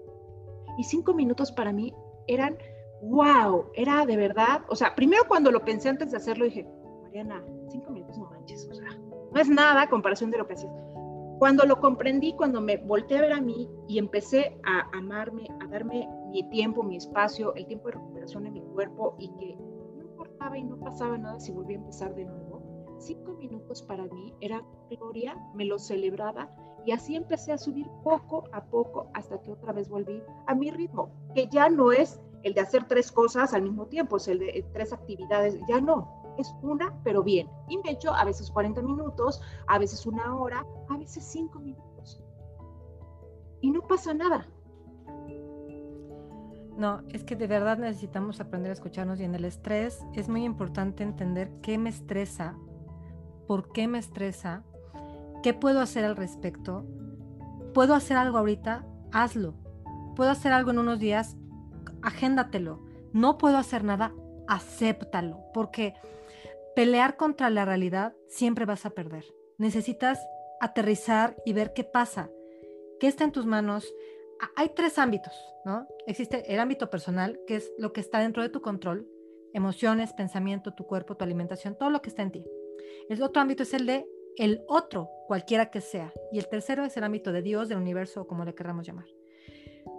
Y 0.78 0.84
cinco 0.84 1.14
minutos 1.14 1.50
para 1.52 1.72
mí 1.72 1.94
eran, 2.26 2.56
wow, 3.02 3.66
era 3.74 4.06
de 4.06 4.16
verdad. 4.16 4.62
O 4.68 4.76
sea, 4.76 4.94
primero 4.94 5.22
cuando 5.26 5.50
lo 5.50 5.64
pensé 5.64 5.88
antes 5.88 6.10
de 6.10 6.16
hacerlo 6.18 6.44
dije, 6.44 6.66
Mariana, 7.02 7.42
cinco 7.68 7.90
minutos 7.90 8.18
no 8.18 8.28
no 9.32 9.40
es 9.40 9.48
nada 9.48 9.88
comparación 9.88 10.30
de 10.30 10.38
lo 10.38 10.46
que 10.46 10.54
hacías. 10.54 10.72
Cuando 11.38 11.64
lo 11.64 11.80
comprendí, 11.80 12.34
cuando 12.34 12.60
me 12.60 12.76
volteé 12.76 13.18
a 13.18 13.22
ver 13.22 13.32
a 13.32 13.40
mí 13.40 13.68
y 13.88 13.98
empecé 13.98 14.60
a 14.64 14.88
amarme, 14.96 15.48
a 15.60 15.66
darme 15.66 16.08
mi 16.30 16.48
tiempo, 16.50 16.84
mi 16.84 16.96
espacio, 16.96 17.54
el 17.56 17.66
tiempo 17.66 17.88
de 17.88 17.94
recuperación 17.94 18.44
de 18.44 18.50
mi 18.50 18.60
cuerpo 18.60 19.16
y 19.18 19.28
que 19.38 19.56
no 19.56 20.02
importaba 20.02 20.56
y 20.56 20.62
no 20.62 20.78
pasaba 20.78 21.18
nada 21.18 21.40
si 21.40 21.50
volvía 21.50 21.78
a 21.78 21.80
empezar 21.80 22.14
de 22.14 22.26
nuevo 22.26 22.62
cinco 23.02 23.32
minutos 23.32 23.82
para 23.82 24.04
mí 24.04 24.32
era 24.40 24.62
gloria, 24.88 25.36
me 25.54 25.64
lo 25.64 25.78
celebraba 25.78 26.48
y 26.84 26.92
así 26.92 27.16
empecé 27.16 27.52
a 27.52 27.58
subir 27.58 27.86
poco 28.02 28.44
a 28.52 28.64
poco 28.64 29.10
hasta 29.14 29.40
que 29.40 29.52
otra 29.52 29.72
vez 29.72 29.88
volví 29.88 30.22
a 30.46 30.54
mi 30.54 30.70
ritmo, 30.70 31.10
que 31.34 31.48
ya 31.48 31.68
no 31.68 31.92
es 31.92 32.20
el 32.42 32.54
de 32.54 32.60
hacer 32.60 32.84
tres 32.88 33.12
cosas 33.12 33.54
al 33.54 33.62
mismo 33.62 33.86
tiempo, 33.86 34.16
es 34.16 34.28
el 34.28 34.40
de 34.40 34.48
eh, 34.50 34.64
tres 34.72 34.92
actividades, 34.92 35.58
ya 35.68 35.80
no, 35.80 36.21
es 36.38 36.54
una, 36.62 36.98
pero 37.04 37.22
bien. 37.22 37.48
Y 37.68 37.78
me 37.78 37.92
echo 37.92 38.12
a 38.12 38.24
veces 38.24 38.50
40 38.50 38.82
minutos, 38.82 39.40
a 39.66 39.78
veces 39.78 40.06
una 40.06 40.36
hora, 40.36 40.66
a 40.88 40.96
veces 40.96 41.24
cinco 41.24 41.58
minutos. 41.60 42.22
Y 43.60 43.70
no 43.70 43.82
pasa 43.82 44.14
nada. 44.14 44.46
No, 46.76 47.02
es 47.10 47.22
que 47.22 47.36
de 47.36 47.46
verdad 47.46 47.78
necesitamos 47.78 48.40
aprender 48.40 48.70
a 48.70 48.72
escucharnos 48.74 49.20
y 49.20 49.24
en 49.24 49.34
el 49.34 49.44
estrés 49.44 50.04
es 50.14 50.28
muy 50.28 50.44
importante 50.44 51.02
entender 51.02 51.52
qué 51.60 51.76
me 51.76 51.90
estresa 51.90 52.56
por 53.46 53.72
qué 53.72 53.88
me 53.88 53.98
estresa, 53.98 54.64
qué 55.42 55.54
puedo 55.54 55.80
hacer 55.80 56.04
al 56.04 56.16
respecto. 56.16 56.86
¿Puedo 57.74 57.94
hacer 57.94 58.16
algo 58.16 58.38
ahorita? 58.38 58.86
Hazlo. 59.12 59.54
¿Puedo 60.16 60.30
hacer 60.30 60.52
algo 60.52 60.70
en 60.70 60.78
unos 60.78 60.98
días? 60.98 61.36
Agéndatelo. 62.02 62.82
No 63.12 63.38
puedo 63.38 63.58
hacer 63.58 63.84
nada, 63.84 64.14
acéptalo, 64.48 65.40
porque 65.52 65.94
pelear 66.74 67.16
contra 67.16 67.50
la 67.50 67.64
realidad 67.64 68.14
siempre 68.28 68.64
vas 68.64 68.86
a 68.86 68.90
perder. 68.90 69.24
Necesitas 69.58 70.18
aterrizar 70.60 71.36
y 71.44 71.52
ver 71.52 71.72
qué 71.72 71.84
pasa, 71.84 72.30
qué 73.00 73.08
está 73.08 73.24
en 73.24 73.32
tus 73.32 73.46
manos. 73.46 73.92
Hay 74.56 74.70
tres 74.74 74.98
ámbitos, 74.98 75.32
¿no? 75.64 75.86
Existe 76.06 76.52
el 76.52 76.60
ámbito 76.60 76.90
personal, 76.90 77.38
que 77.46 77.56
es 77.56 77.72
lo 77.78 77.92
que 77.92 78.00
está 78.00 78.20
dentro 78.20 78.42
de 78.42 78.48
tu 78.48 78.60
control, 78.60 79.08
emociones, 79.52 80.12
pensamiento, 80.12 80.74
tu 80.74 80.86
cuerpo, 80.86 81.16
tu 81.16 81.24
alimentación, 81.24 81.76
todo 81.76 81.90
lo 81.90 82.02
que 82.02 82.08
está 82.08 82.22
en 82.22 82.32
ti. 82.32 82.44
El 83.08 83.22
otro 83.22 83.42
ámbito 83.42 83.62
es 83.62 83.74
el 83.74 83.86
de 83.86 84.06
el 84.36 84.62
otro, 84.66 85.10
cualquiera 85.26 85.70
que 85.70 85.80
sea. 85.80 86.12
Y 86.32 86.38
el 86.38 86.48
tercero 86.48 86.84
es 86.84 86.96
el 86.96 87.04
ámbito 87.04 87.32
de 87.32 87.42
Dios, 87.42 87.68
del 87.68 87.78
universo, 87.78 88.26
como 88.26 88.44
le 88.44 88.54
queramos 88.54 88.86
llamar. 88.86 89.06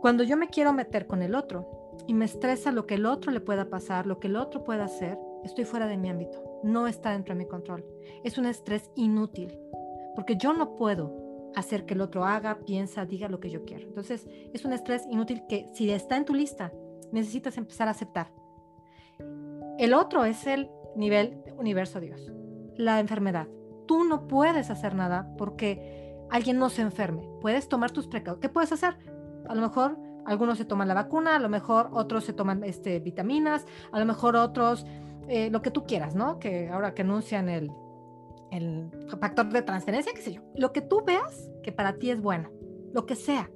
Cuando 0.02 0.24
yo 0.24 0.38
me 0.38 0.48
quiero 0.48 0.74
meter 0.74 1.08
con 1.08 1.22
el 1.22 1.36
otro 1.36 1.94
y 2.08 2.14
me 2.14 2.26
estresa 2.26 2.72
lo 2.72 2.88
que 2.88 2.96
el 2.96 3.06
otro 3.06 3.32
le 3.32 3.42
pueda 3.42 3.70
pasar, 3.70 4.06
lo 4.06 4.20
que 4.20 4.28
el 4.28 4.36
otro 4.36 4.64
pueda 4.64 4.86
hacer, 4.86 5.18
estoy 5.44 5.66
fuera 5.66 5.88
de 5.88 5.98
mi 5.98 6.10
ámbito. 6.10 6.53
No 6.64 6.88
está 6.88 7.12
dentro 7.12 7.36
de 7.36 7.40
mi 7.40 7.48
control. 7.48 7.86
Es 8.24 8.38
un 8.38 8.46
estrés 8.46 8.90
inútil, 8.96 9.58
porque 10.16 10.38
yo 10.38 10.54
no 10.54 10.76
puedo 10.76 11.52
hacer 11.56 11.86
que 11.86 11.94
el 11.94 12.02
otro 12.02 12.26
haga, 12.26 12.60
piensa, 12.66 13.06
diga 13.06 13.30
lo 13.30 13.40
que 13.40 13.50
yo 13.50 13.64
quiero. 13.64 13.88
Entonces, 13.88 14.28
es 14.54 14.66
un 14.66 14.74
estrés 14.74 15.06
inútil 15.10 15.44
que 15.48 15.70
si 15.74 15.92
está 15.92 16.18
en 16.18 16.26
tu 16.26 16.34
lista, 16.34 16.72
necesitas 17.12 17.58
empezar 17.58 17.88
a 17.88 17.92
aceptar. 17.92 18.32
El 19.78 19.94
otro 19.94 20.26
es 20.26 20.48
el 20.48 20.70
nivel 20.96 21.44
universo 21.58 22.00
Dios 22.00 22.32
la 22.76 23.00
enfermedad. 23.00 23.48
Tú 23.88 24.04
no 24.04 24.28
puedes 24.28 24.70
hacer 24.70 24.96
nada 24.96 25.28
porque 25.38 26.16
alguien 26.30 26.58
no 26.58 26.70
se 26.70 26.82
enferme. 26.82 27.28
Puedes 27.42 27.68
tomar 27.68 27.92
tus 27.92 28.08
precauciones. 28.08 28.42
¿Qué 28.42 28.50
puedes 28.50 28.72
hacer? 28.72 28.98
A 29.48 29.56
lo 29.56 29.62
mejor 29.62 29.98
algunos 30.26 30.58
se 30.58 30.66
toman 30.66 30.88
la 30.88 30.94
vacuna, 30.94 31.36
a 31.36 31.40
lo 31.40 31.50
mejor 31.50 31.90
otros 31.92 32.24
se 32.24 32.34
toman 32.34 32.64
este, 32.64 33.00
vitaminas, 33.00 33.66
a 33.92 34.00
lo 34.00 34.06
mejor 34.06 34.36
otros 34.36 34.86
eh, 35.28 35.50
lo 35.50 35.62
que 35.62 35.72
tú 35.72 35.86
quieras, 35.86 36.16
¿no? 36.16 36.40
Que 36.40 36.70
ahora 36.70 36.94
que 36.94 37.02
anuncian 37.02 37.50
el, 37.50 37.72
el 38.52 38.90
factor 39.20 39.50
de 39.52 39.62
transferencia, 39.62 40.14
qué 40.14 40.22
sé 40.22 40.34
yo. 40.34 40.42
Lo 40.56 40.72
que 40.72 40.82
tú 40.82 41.04
veas 41.06 41.50
que 41.64 41.72
para 41.72 41.98
ti 41.98 42.12
es 42.12 42.22
bueno, 42.22 42.52
lo 42.94 43.06
que 43.06 43.16
sea, 43.16 43.50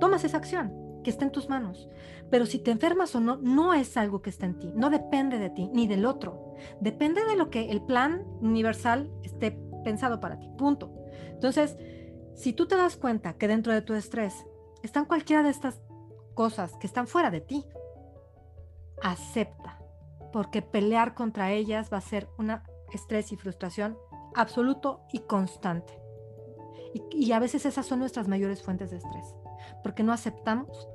tomas 0.00 0.24
esa 0.24 0.36
acción 0.36 0.72
que 1.02 1.10
está 1.10 1.24
en 1.24 1.32
tus 1.32 1.48
manos. 1.48 1.88
Pero 2.30 2.46
si 2.46 2.58
te 2.58 2.70
enfermas 2.70 3.14
o 3.14 3.20
no, 3.20 3.36
no 3.36 3.74
es 3.74 3.96
algo 3.96 4.22
que 4.22 4.30
está 4.30 4.46
en 4.46 4.58
ti, 4.58 4.72
no 4.74 4.90
depende 4.90 5.38
de 5.38 5.50
ti 5.50 5.70
ni 5.72 5.86
del 5.86 6.06
otro. 6.06 6.54
Depende 6.80 7.24
de 7.24 7.36
lo 7.36 7.50
que 7.50 7.70
el 7.70 7.82
plan 7.82 8.24
universal 8.40 9.10
esté 9.22 9.58
pensado 9.84 10.20
para 10.20 10.38
ti. 10.38 10.48
Punto. 10.56 10.92
Entonces, 11.30 11.76
si 12.34 12.52
tú 12.52 12.66
te 12.66 12.76
das 12.76 12.96
cuenta 12.96 13.34
que 13.34 13.48
dentro 13.48 13.72
de 13.72 13.82
tu 13.82 13.94
estrés 13.94 14.46
están 14.82 15.04
cualquiera 15.04 15.42
de 15.42 15.50
estas 15.50 15.80
cosas 16.34 16.76
que 16.76 16.86
están 16.86 17.06
fuera 17.06 17.30
de 17.30 17.40
ti, 17.40 17.64
acepta, 19.02 19.78
porque 20.34 20.62
pelear 20.62 21.14
contra 21.14 21.52
ellas 21.52 21.90
va 21.92 21.98
a 21.98 22.00
ser 22.00 22.28
una 22.38 22.64
estrés 22.92 23.30
y 23.30 23.36
frustración 23.36 23.96
absoluto 24.34 25.02
y 25.12 25.20
constante. 25.20 25.96
Y, 27.12 27.30
a 27.30 27.38
veces 27.38 27.64
esas 27.66 27.86
son 27.86 28.00
nuestras 28.00 28.26
mayores 28.26 28.60
fuentes 28.60 28.90
de 28.90 28.96
estrés, 28.96 29.32
porque 29.84 30.02
no 30.02 30.12
aceptamos 30.12 30.88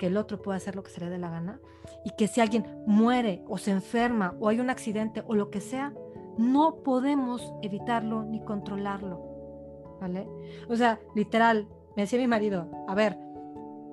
que 0.00 0.08
el 0.08 0.16
otro 0.16 0.42
puede 0.42 0.56
hacer 0.56 0.74
lo 0.74 0.82
que 0.82 0.90
se 0.90 0.98
le 0.98 1.10
dé 1.10 1.18
la 1.18 1.30
gana 1.30 1.60
y 2.04 2.10
que 2.16 2.26
si 2.26 2.40
alguien 2.40 2.66
muere 2.84 3.44
o 3.46 3.56
se 3.56 3.70
enferma 3.70 4.34
o 4.40 4.48
hay 4.48 4.58
un 4.58 4.68
accidente 4.68 5.22
o 5.28 5.36
lo 5.36 5.48
que 5.48 5.60
sea, 5.60 5.94
no 6.36 6.82
podemos 6.82 7.54
evitarlo 7.62 8.24
ni 8.24 8.44
controlarlo. 8.44 9.98
¿Vale? 10.00 10.26
O 10.68 10.74
sea, 10.74 10.98
literal, 11.14 11.68
me 11.94 12.02
decía 12.02 12.18
mi 12.18 12.26
marido, 12.26 12.68
a 12.88 12.96
ver, 12.96 13.16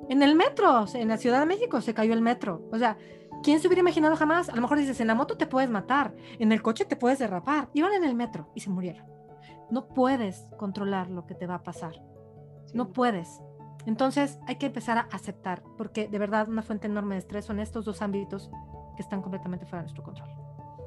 en 0.09 0.23
el 0.23 0.35
metro, 0.35 0.85
en 0.95 1.09
la 1.09 1.17
Ciudad 1.17 1.41
de 1.41 1.45
México 1.45 1.79
se 1.79 1.93
cayó 1.93 2.13
el 2.13 2.21
metro. 2.21 2.67
O 2.71 2.79
sea, 2.79 2.97
¿quién 3.43 3.59
se 3.59 3.67
hubiera 3.67 3.81
imaginado 3.81 4.15
jamás? 4.15 4.49
A 4.49 4.55
lo 4.55 4.61
mejor 4.61 4.77
dices, 4.77 4.99
en 4.99 5.07
la 5.07 5.15
moto 5.15 5.37
te 5.37 5.47
puedes 5.47 5.69
matar, 5.69 6.13
en 6.39 6.51
el 6.51 6.61
coche 6.61 6.85
te 6.85 6.95
puedes 6.95 7.19
derrapar. 7.19 7.69
Iban 7.73 7.93
en 7.93 8.03
el 8.03 8.15
metro 8.15 8.49
y 8.55 8.61
se 8.61 8.69
murieron. 8.69 9.05
No 9.69 9.87
puedes 9.87 10.47
controlar 10.57 11.09
lo 11.09 11.25
que 11.25 11.35
te 11.35 11.47
va 11.47 11.55
a 11.55 11.63
pasar. 11.63 12.01
No 12.73 12.91
puedes. 12.91 13.41
Entonces 13.85 14.39
hay 14.47 14.57
que 14.57 14.67
empezar 14.67 14.97
a 14.97 15.07
aceptar, 15.11 15.63
porque 15.77 16.07
de 16.07 16.19
verdad 16.19 16.49
una 16.49 16.61
fuente 16.61 16.87
enorme 16.87 17.15
de 17.15 17.19
estrés 17.19 17.45
son 17.45 17.59
estos 17.59 17.85
dos 17.85 18.01
ámbitos 18.01 18.51
que 18.95 19.01
están 19.01 19.21
completamente 19.21 19.65
fuera 19.65 19.83
de 19.83 19.83
nuestro 19.83 20.03
control. 20.03 20.29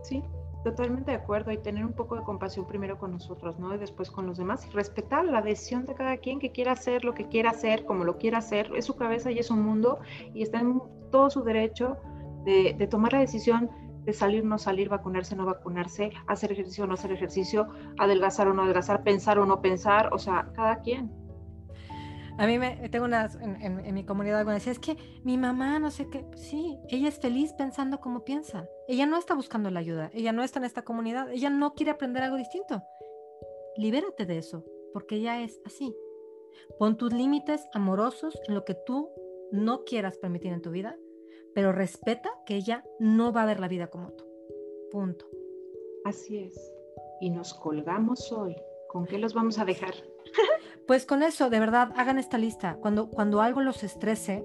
Sí, 0.03 0.23
totalmente 0.63 1.11
de 1.13 1.17
acuerdo 1.17 1.51
y 1.53 1.59
tener 1.59 1.85
un 1.85 1.93
poco 1.93 2.17
de 2.17 2.23
compasión 2.23 2.67
primero 2.67 2.99
con 2.99 3.13
nosotros, 3.13 3.59
¿no? 3.59 3.75
Y 3.75 3.79
después 3.79 4.11
con 4.11 4.27
los 4.27 4.37
demás 4.37 4.67
y 4.67 4.71
respetar 4.71 5.25
la 5.25 5.43
decisión 5.43 5.87
de 5.87 5.95
cada 5.95 6.17
quien 6.19 6.39
que 6.39 6.53
quiera 6.53 6.73
hacer 6.73 7.05
lo 7.05 7.15
que 7.15 7.29
quiera 7.29 7.51
hacer, 7.51 7.85
como 7.85 8.05
lo 8.05 8.19
quiera 8.19 8.39
hacer, 8.39 8.71
es 8.77 8.85
su 8.85 8.97
cabeza 8.97 9.31
y 9.31 9.39
es 9.39 9.47
su 9.47 9.57
mundo 9.57 10.01
y 10.35 10.43
está 10.43 10.61
en 10.61 10.83
todo 11.11 11.31
su 11.31 11.43
derecho 11.43 11.97
de, 12.45 12.75
de 12.79 12.87
tomar 12.87 13.13
la 13.13 13.21
decisión 13.21 13.71
de 14.05 14.13
salir, 14.13 14.45
no 14.45 14.59
salir, 14.59 14.89
vacunarse, 14.89 15.37
no 15.37 15.47
vacunarse, 15.47 16.11
hacer 16.27 16.53
ejercicio 16.53 16.85
o 16.85 16.87
no 16.87 16.95
hacer 16.95 17.13
ejercicio, 17.13 17.69
adelgazar 17.99 18.49
o 18.49 18.55
no 18.55 18.63
adelgazar, 18.63 19.05
pensar 19.05 19.39
o 19.39 19.47
no 19.47 19.61
pensar, 19.61 20.13
o 20.13 20.19
sea, 20.19 20.51
cada 20.55 20.81
quien. 20.81 21.11
A 22.39 22.47
mí 22.47 22.59
me 22.59 22.89
tengo 22.89 23.05
una 23.05 23.29
en, 23.41 23.95
mi 23.95 24.05
comunidad 24.05 24.39
alguna 24.39 24.55
decía, 24.55 24.73
es 24.73 24.79
que 24.79 24.97
mi 25.23 25.37
mamá 25.37 25.79
no 25.79 25.91
sé 25.91 26.09
qué, 26.09 26.27
sí, 26.35 26.79
ella 26.89 27.09
es 27.09 27.21
feliz 27.21 27.53
pensando 27.53 28.01
como 28.01 28.25
piensa. 28.25 28.67
Ella 28.89 29.07
no 29.07 29.19
está 29.19 29.35
buscando 29.35 29.71
la 29.71 29.81
ayuda, 29.81 30.11
ella 30.15 30.33
no 30.33 30.43
está 30.43 30.59
en 30.59 30.65
esta 30.65 30.83
comunidad, 30.83 31.31
ella 31.31 31.51
no 31.51 31.75
quiere 31.75 31.93
aprender 31.93 32.23
algo 32.23 32.37
distinto. 32.37 32.83
Libérate 33.77 34.27
de 34.27 34.39
eso, 34.39 34.65
porque 34.93 35.17
ella 35.17 35.43
es 35.43 35.61
así. 35.67 35.95
Pon 36.79 36.97
tus 36.97 37.13
límites 37.13 37.69
amorosos 37.75 38.39
en 38.49 38.55
lo 38.55 38.65
que 38.65 38.75
tú 38.75 39.11
no 39.53 39.85
quieras 39.85 40.17
permitir 40.19 40.53
en 40.53 40.63
tu 40.63 40.71
vida, 40.71 40.97
pero 41.55 41.73
respeta 41.73 42.31
que 42.47 42.57
ella 42.57 42.85
no 42.99 43.33
va 43.33 43.43
a 43.43 43.47
ver 43.47 43.61
la 43.61 43.69
vida 43.69 43.89
como 43.89 44.11
tú. 44.13 44.25
Punto. 44.91 45.27
Así 46.05 46.39
es. 46.39 46.73
Y 47.21 47.31
nos 47.31 47.55
colgamos 47.55 48.33
hoy. 48.33 48.57
¿Con 48.89 49.07
qué 49.07 49.19
los 49.19 49.35
vamos 49.35 49.59
a 49.59 49.65
dejar? 49.65 49.95
Pues 50.85 51.07
con 51.07 51.23
eso, 51.23 51.49
de 51.49 51.61
verdad, 51.61 51.93
hagan 51.97 52.19
esta 52.19 52.39
lista. 52.39 52.77
Cuando, 52.81 53.09
cuando 53.09 53.41
algo 53.41 53.61
los 53.61 53.85
estrese, 53.85 54.45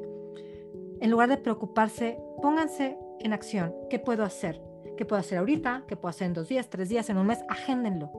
en 1.02 1.10
lugar 1.10 1.30
de 1.30 1.38
preocuparse, 1.38 2.20
pónganse 2.44 2.96
en 3.20 3.34
acción. 3.34 3.74
¿Qué 3.90 3.98
puedo 3.98 4.24
hacer? 4.24 4.62
¿Qué 4.98 5.04
puedo 5.04 5.20
hacer 5.20 5.40
ahorita? 5.40 5.86
¿Qué 5.88 5.98
puedo 5.98 6.12
hacer 6.12 6.28
en 6.28 6.34
dos 6.34 6.48
días, 6.48 6.70
tres 6.70 6.90
días, 6.90 7.10
en 7.10 7.18
un 7.18 7.28
mes? 7.28 7.40
Agéndenlo. 7.50 8.12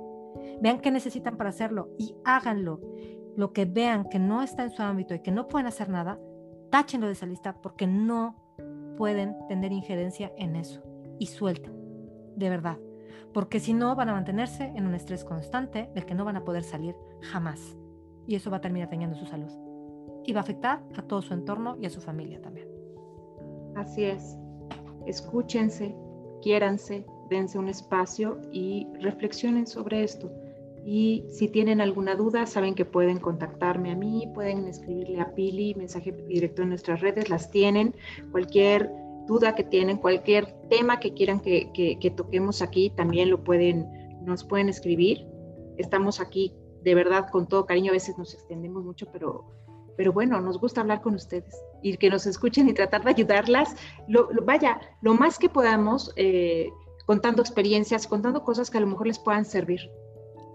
Vean 0.61 0.81
qué 0.81 0.91
necesitan 0.91 1.37
para 1.37 1.51
hacerlo 1.51 1.91
y 1.97 2.17
háganlo. 2.25 2.81
Lo 3.37 3.53
que 3.53 3.65
vean 3.65 4.09
que 4.09 4.19
no 4.19 4.43
está 4.43 4.65
en 4.65 4.71
su 4.71 4.83
ámbito 4.83 5.15
y 5.15 5.21
que 5.21 5.31
no 5.31 5.47
pueden 5.47 5.69
hacer 5.69 5.89
nada, 5.89 6.19
táchenlo 6.71 7.07
de 7.07 7.13
esa 7.13 7.27
lista 7.27 7.61
porque 7.63 7.87
no 7.87 8.48
pueden 8.99 9.37
tener 9.47 9.71
injerencia 9.71 10.33
en 10.37 10.57
eso. 10.57 10.83
Y 11.21 11.27
suelten, 11.27 11.73
de 12.37 12.51
verdad. 12.51 12.79
Porque 13.33 13.61
si 13.61 13.73
no, 13.73 13.95
van 13.95 14.09
a 14.09 14.15
mantenerse 14.15 14.65
en 14.75 14.87
un 14.87 14.95
estrés 14.95 15.25
constante 15.25 15.89
del 15.95 16.05
que 16.05 16.15
no 16.15 16.25
van 16.25 16.37
a 16.37 16.45
poder 16.45 16.65
salir 16.65 16.97
jamás. 17.23 17.77
Y 18.27 18.35
eso 18.35 18.51
va 18.51 18.57
a 18.57 18.61
terminar 18.61 18.91
dañando 18.91 19.17
su 19.17 19.25
salud. 19.25 19.53
Y 20.25 20.33
va 20.33 20.41
a 20.41 20.43
afectar 20.43 20.83
a 20.97 21.03
todo 21.03 21.23
su 21.23 21.33
entorno 21.33 21.77
y 21.81 21.87
a 21.87 21.91
su 21.91 22.01
familia 22.01 22.43
también. 22.43 22.69
Así 23.77 24.05
es. 24.05 24.37
Escúchense, 25.07 25.95
quiéranse, 26.43 27.07
dense 27.31 27.59
un 27.59 27.69
espacio 27.69 28.41
y 28.53 28.89
reflexionen 29.01 29.67
sobre 29.67 30.03
esto. 30.03 30.31
Y 30.85 31.25
si 31.31 31.49
tienen 31.49 31.81
alguna 31.81 32.15
duda, 32.15 32.47
saben 32.47 32.75
que 32.75 32.85
pueden 32.85 33.19
contactarme 33.19 33.93
a 33.93 33.97
mí, 33.97 34.31
pueden 34.35 34.67
escribirle 34.67 35.21
a 35.21 35.35
Pili, 35.35 35.75
mensaje 35.75 36.13
directo 36.13 36.63
en 36.63 36.71
nuestras 36.71 37.01
redes, 37.01 37.29
las 37.29 37.51
tienen. 37.51 37.95
Cualquier 38.31 38.91
duda 39.29 39.55
que 39.55 39.63
tienen, 39.63 39.99
cualquier 39.99 40.47
tema 40.71 40.99
que 40.99 41.13
quieran 41.13 41.41
que, 41.41 41.71
que, 41.73 42.11
toquemos 42.11 42.63
aquí, 42.63 42.91
también 42.91 43.31
lo 43.31 43.45
pueden, 43.45 43.87
nos 44.25 44.43
pueden 44.43 44.69
escribir. 44.69 45.27
Estamos 45.77 46.21
aquí 46.21 46.55
de 46.83 46.95
verdad 46.95 47.29
con 47.31 47.47
todo 47.47 47.67
cariño, 47.67 47.91
a 47.91 47.95
veces 47.95 48.17
nos 48.17 48.33
extendemos 48.33 48.83
mucho, 48.83 49.07
pero, 49.13 49.45
pero 49.97 50.13
bueno, 50.13 50.41
nos 50.41 50.59
gusta 50.59 50.81
hablar 50.81 51.03
con 51.03 51.15
ustedes 51.15 51.55
y 51.83 51.97
que 51.99 52.09
nos 52.09 52.27
escuchen 52.27 52.69
y 52.69 52.73
tratar 52.73 53.05
de 53.05 53.11
ayudarlas. 53.11 53.77
Vaya, 54.45 54.81
lo 55.03 55.15
más 55.15 55.39
que 55.39 55.51
podamos, 55.51 56.13
eh, 56.17 56.71
contando 57.05 57.43
experiencias, 57.43 58.07
contando 58.07 58.43
cosas 58.43 58.71
que 58.71 58.79
a 58.79 58.81
lo 58.81 58.87
mejor 58.87 59.07
les 59.07 59.19
puedan 59.19 59.45
servir. 59.45 59.81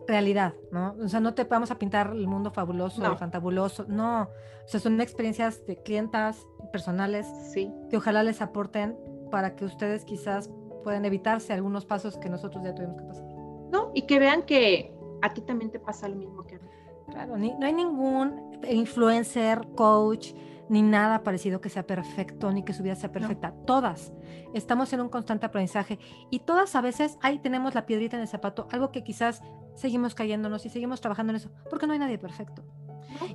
Realidad, 0.07 0.53
¿no? 0.71 0.95
O 1.03 1.07
sea, 1.07 1.19
no 1.19 1.33
te 1.33 1.43
vamos 1.45 1.71
a 1.71 1.79
pintar 1.79 2.11
el 2.11 2.27
mundo 2.27 2.51
fabuloso, 2.51 3.01
no. 3.01 3.17
fantabuloso, 3.17 3.85
no. 3.87 4.23
O 4.23 4.67
sea, 4.67 4.79
son 4.79 4.99
experiencias 5.01 5.65
de 5.65 5.77
clientas 5.77 6.45
personales 6.71 7.27
sí. 7.51 7.71
que 7.89 7.97
ojalá 7.97 8.23
les 8.23 8.41
aporten 8.41 8.97
para 9.31 9.55
que 9.55 9.65
ustedes 9.65 10.05
quizás 10.05 10.49
puedan 10.83 11.05
evitarse 11.05 11.53
algunos 11.53 11.85
pasos 11.85 12.17
que 12.17 12.29
nosotros 12.29 12.63
ya 12.63 12.75
tuvimos 12.75 12.97
que 12.97 13.03
pasar. 13.03 13.25
No, 13.71 13.91
y 13.93 14.03
que 14.03 14.19
vean 14.19 14.43
que 14.43 14.93
a 15.21 15.33
ti 15.33 15.41
también 15.41 15.71
te 15.71 15.79
pasa 15.79 16.07
lo 16.07 16.15
mismo 16.15 16.45
que 16.45 16.55
a 16.55 16.59
mí. 16.59 16.67
Claro, 17.09 17.37
no 17.37 17.65
hay 17.65 17.73
ningún 17.73 18.59
influencer, 18.69 19.67
coach, 19.75 20.33
ni 20.69 20.81
nada 20.81 21.23
parecido 21.23 21.61
que 21.61 21.69
sea 21.69 21.85
perfecto, 21.85 22.51
ni 22.51 22.63
que 22.63 22.73
su 22.73 22.83
vida 22.83 22.95
sea 22.95 23.11
perfecta. 23.11 23.53
Todas 23.65 24.13
estamos 24.53 24.93
en 24.93 25.01
un 25.01 25.09
constante 25.09 25.45
aprendizaje 25.45 25.99
y 26.29 26.39
todas 26.39 26.75
a 26.75 26.81
veces 26.81 27.17
ahí 27.21 27.39
tenemos 27.39 27.75
la 27.75 27.85
piedrita 27.85 28.15
en 28.15 28.21
el 28.21 28.27
zapato, 28.27 28.67
algo 28.71 28.91
que 28.91 29.03
quizás 29.03 29.41
seguimos 29.75 30.15
cayéndonos 30.15 30.65
y 30.65 30.69
seguimos 30.69 31.01
trabajando 31.01 31.31
en 31.31 31.37
eso, 31.37 31.51
porque 31.69 31.87
no 31.87 31.93
hay 31.93 31.99
nadie 31.99 32.17
perfecto. 32.17 32.63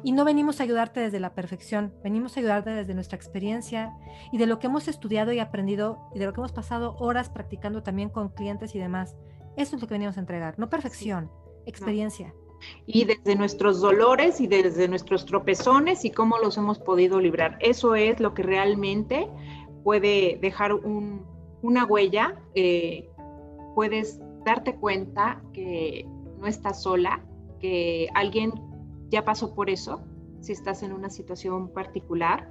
Y 0.02 0.12
no 0.12 0.24
venimos 0.24 0.58
a 0.58 0.64
ayudarte 0.64 1.00
desde 1.00 1.20
la 1.20 1.34
perfección, 1.34 1.94
venimos 2.02 2.36
a 2.36 2.40
ayudarte 2.40 2.70
desde 2.70 2.94
nuestra 2.94 3.16
experiencia 3.16 3.92
y 4.32 4.38
de 4.38 4.46
lo 4.46 4.58
que 4.58 4.66
hemos 4.66 4.88
estudiado 4.88 5.32
y 5.32 5.38
aprendido 5.38 6.10
y 6.14 6.18
de 6.18 6.26
lo 6.26 6.32
que 6.32 6.40
hemos 6.40 6.52
pasado 6.52 6.96
horas 6.98 7.30
practicando 7.30 7.82
también 7.82 8.08
con 8.08 8.30
clientes 8.30 8.74
y 8.74 8.78
demás. 8.78 9.16
Eso 9.56 9.76
es 9.76 9.82
lo 9.82 9.88
que 9.88 9.94
venimos 9.94 10.16
a 10.16 10.20
entregar, 10.20 10.58
no 10.58 10.68
perfección, 10.68 11.30
experiencia 11.66 12.34
y 12.86 13.04
desde 13.04 13.36
nuestros 13.36 13.80
dolores 13.80 14.40
y 14.40 14.46
desde 14.46 14.88
nuestros 14.88 15.26
tropezones 15.26 16.04
y 16.04 16.10
cómo 16.10 16.38
los 16.38 16.56
hemos 16.56 16.78
podido 16.78 17.20
librar. 17.20 17.58
Eso 17.60 17.94
es 17.94 18.20
lo 18.20 18.34
que 18.34 18.42
realmente 18.42 19.28
puede 19.84 20.38
dejar 20.40 20.74
una 20.74 21.84
huella. 21.84 22.36
Eh, 22.54 23.08
puedes 23.74 24.20
darte 24.44 24.76
cuenta 24.76 25.42
que 25.52 26.06
no 26.38 26.46
estás 26.46 26.82
sola, 26.82 27.24
que 27.60 28.08
alguien 28.14 28.52
ya 29.10 29.24
pasó 29.24 29.54
por 29.54 29.70
eso, 29.70 30.02
si 30.40 30.52
estás 30.52 30.82
en 30.82 30.92
una 30.92 31.10
situación 31.10 31.72
particular, 31.72 32.48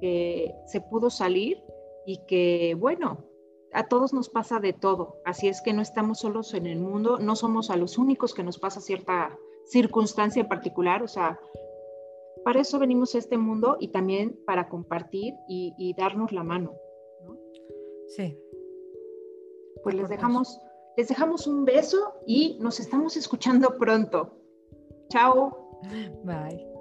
que 0.00 0.54
se 0.66 0.80
pudo 0.80 1.10
salir 1.10 1.58
y 2.06 2.20
que, 2.26 2.74
bueno, 2.78 3.24
a 3.72 3.86
todos 3.86 4.12
nos 4.12 4.28
pasa 4.28 4.60
de 4.60 4.72
todo, 4.72 5.16
así 5.24 5.48
es 5.48 5.60
que 5.60 5.72
no 5.72 5.82
estamos 5.82 6.20
solos 6.20 6.54
en 6.54 6.66
el 6.66 6.80
mundo, 6.80 7.18
no 7.18 7.36
somos 7.36 7.70
a 7.70 7.76
los 7.76 7.98
únicos 7.98 8.32
que 8.32 8.42
nos 8.42 8.58
pasa 8.58 8.80
cierta 8.80 9.36
circunstancia 9.68 10.42
en 10.42 10.48
particular, 10.48 11.02
o 11.02 11.08
sea, 11.08 11.38
para 12.44 12.60
eso 12.60 12.78
venimos 12.78 13.14
a 13.14 13.18
este 13.18 13.36
mundo 13.36 13.76
y 13.80 13.88
también 13.88 14.38
para 14.46 14.68
compartir 14.68 15.34
y, 15.48 15.94
darnos 15.96 16.32
la 16.32 16.42
mano. 16.42 16.72
¿no? 17.24 17.36
Sí. 18.08 18.38
Pues 19.82 19.94
les 19.94 20.08
dejamos, 20.08 20.60
les 20.96 21.08
dejamos 21.08 21.46
un 21.46 21.64
beso 21.64 22.14
y 22.26 22.58
nos 22.60 22.80
estamos 22.80 23.16
escuchando 23.16 23.76
pronto. 23.78 24.34
Chao. 25.10 25.80
Bye. 26.24 26.77